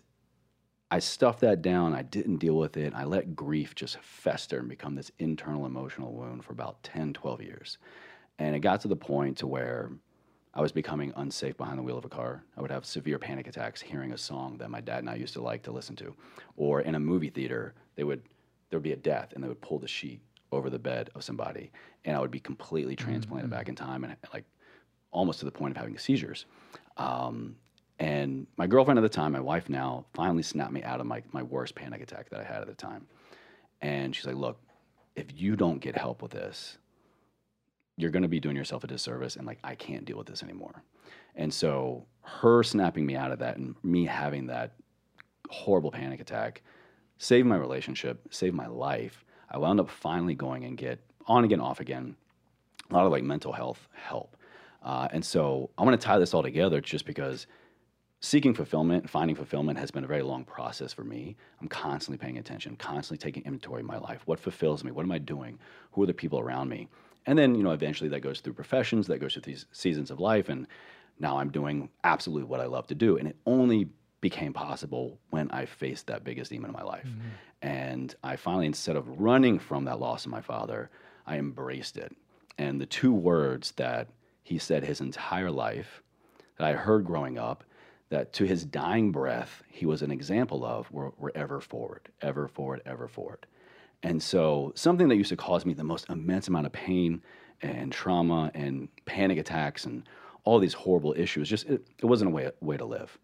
[0.91, 1.95] I stuffed that down.
[1.95, 2.93] I didn't deal with it.
[2.93, 7.41] I let grief just fester and become this internal emotional wound for about 10, 12
[7.41, 7.80] years.
[8.38, 9.89] And it got to the point to where
[10.56, 12.43] I was becoming unsafe behind the wheel of a car.
[12.58, 15.34] I would have severe panic attacks hearing a song that my dad and I used
[15.34, 16.16] to like to listen to.
[16.56, 18.22] Or in a movie theater, they would
[18.70, 21.24] there would be a death and they would pull the sheet over the bed of
[21.24, 21.72] somebody
[22.06, 24.45] and I would be completely transplanted back in time and like
[25.12, 26.45] almost to the point of having seizures.
[26.97, 27.56] Um,
[27.99, 31.24] and my girlfriend at the time, my wife now, finally snapped me out of my,
[31.32, 33.08] my worst panic attack that I had at the time.
[33.82, 34.60] And she's like, look,
[35.16, 36.78] if you don't get help with this,
[37.98, 39.36] you're going to be doing yourself a disservice.
[39.36, 40.84] And like, I can't deal with this anymore.
[41.36, 44.74] And so her snapping me out of that and me having that
[45.50, 46.62] horrible panic attack
[47.18, 49.24] saved my relationship, saved my life.
[49.50, 52.16] I wound up finally going and get on again, off again,
[52.89, 54.36] a lot of like mental health help.
[54.84, 57.48] Uh, and so I want to tie this all together just because
[58.20, 61.36] seeking fulfillment, finding fulfillment has been a very long process for me.
[61.62, 64.22] I'm constantly paying attention, constantly taking inventory of my life.
[64.26, 64.91] What fulfills me?
[64.91, 65.60] What am I doing?
[65.91, 66.88] Who are the people around me?
[67.26, 70.19] And then, you know, eventually that goes through professions, that goes through these seasons of
[70.19, 70.49] life.
[70.49, 70.67] And
[71.19, 73.17] now I'm doing absolutely what I love to do.
[73.17, 73.89] And it only
[74.21, 77.07] became possible when I faced that biggest demon in my life.
[77.07, 77.67] Mm-hmm.
[77.67, 80.89] And I finally, instead of running from that loss of my father,
[81.26, 82.15] I embraced it.
[82.57, 84.07] And the two words that
[84.43, 86.01] he said his entire life
[86.57, 87.63] that I heard growing up,
[88.09, 92.47] that to his dying breath, he was an example of were, were ever forward, ever
[92.47, 93.45] forward, ever forward.
[94.04, 97.22] And so, something that used to cause me the most immense amount of pain
[97.62, 100.08] and trauma and panic attacks and
[100.43, 103.18] all these horrible issues, just it, it wasn't a way, way to live.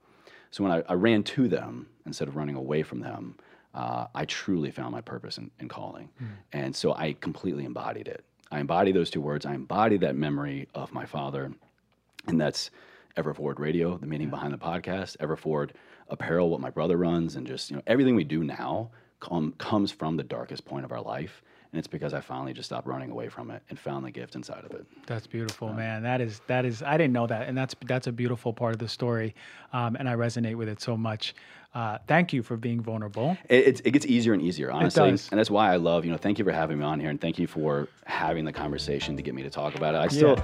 [0.49, 3.38] So, when I, I ran to them instead of running away from them,
[3.74, 6.09] uh, I truly found my purpose and, calling.
[6.53, 8.26] And so, I completely embodied it.
[8.51, 9.45] I embody those two words.
[9.45, 11.51] I embody that memory of my father
[12.28, 12.72] and that's
[13.17, 15.72] Everforward Radio, the meaning behind the podcast, Everforward
[16.09, 18.91] Apparel, what my brother runs, and just you know everything we do now
[19.22, 21.41] com- comes from the darkest point of our life,
[21.72, 24.36] and it's because I finally just stopped running away from it and found the gift
[24.36, 24.86] inside of it.
[25.07, 26.03] That's beautiful, man.
[26.03, 26.84] That is that is.
[26.84, 29.34] I didn't know that, and that's that's a beautiful part of the story,
[29.72, 31.34] um, and I resonate with it so much.
[31.74, 33.38] Uh, thank you for being vulnerable.
[33.47, 36.17] It, it gets easier and easier, honestly, and that's why I love you know.
[36.17, 39.24] Thank you for having me on here, and thank you for having the conversation to
[39.24, 39.99] get me to talk about it.
[39.99, 40.36] I still,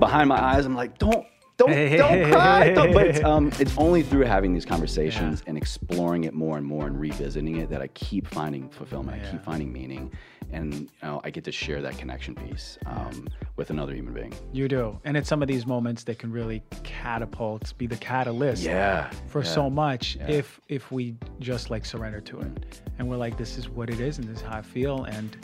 [0.00, 1.24] behind my eyes, I'm like, don't.
[1.56, 2.70] Don't, don't cry.
[2.70, 6.66] Don't, but it's, um, it's only through having these conversations and exploring it more and
[6.66, 9.22] more and revisiting it that I keep finding fulfillment.
[9.22, 10.10] I keep finding meaning.
[10.52, 13.26] and you know I get to share that connection piece um,
[13.56, 14.34] with another human being.
[14.52, 15.00] You do.
[15.04, 19.42] And it's some of these moments that can really catapult, be the catalyst Yeah, for
[19.42, 19.50] yeah.
[19.50, 20.28] so much Yeah.
[20.28, 22.80] if if we just like surrender to it.
[22.98, 25.36] And we're like, this is what it is and this is how I feel and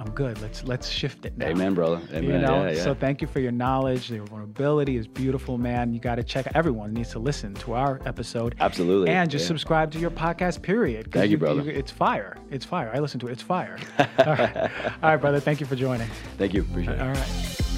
[0.00, 0.40] I'm good.
[0.40, 1.48] Let's let's shift it now.
[1.48, 2.00] Amen, brother.
[2.08, 2.24] Amen.
[2.24, 2.82] You know, yeah, yeah.
[2.82, 4.10] so thank you for your knowledge.
[4.10, 5.92] Your vulnerability is beautiful, man.
[5.92, 6.46] You got to check.
[6.54, 8.54] Everyone needs to listen to our episode.
[8.60, 9.48] Absolutely, And just yeah.
[9.48, 10.62] subscribe to your podcast.
[10.62, 11.12] Period.
[11.12, 11.70] Thank you, brother.
[11.70, 12.38] it's fire.
[12.50, 12.90] It's fire.
[12.94, 13.32] I listen to it.
[13.32, 13.76] It's fire.
[13.98, 14.70] All right, all
[15.02, 15.40] right, brother.
[15.40, 16.08] Thank you for joining.
[16.38, 16.62] Thank you.
[16.62, 17.00] Appreciate it.
[17.00, 17.69] All right.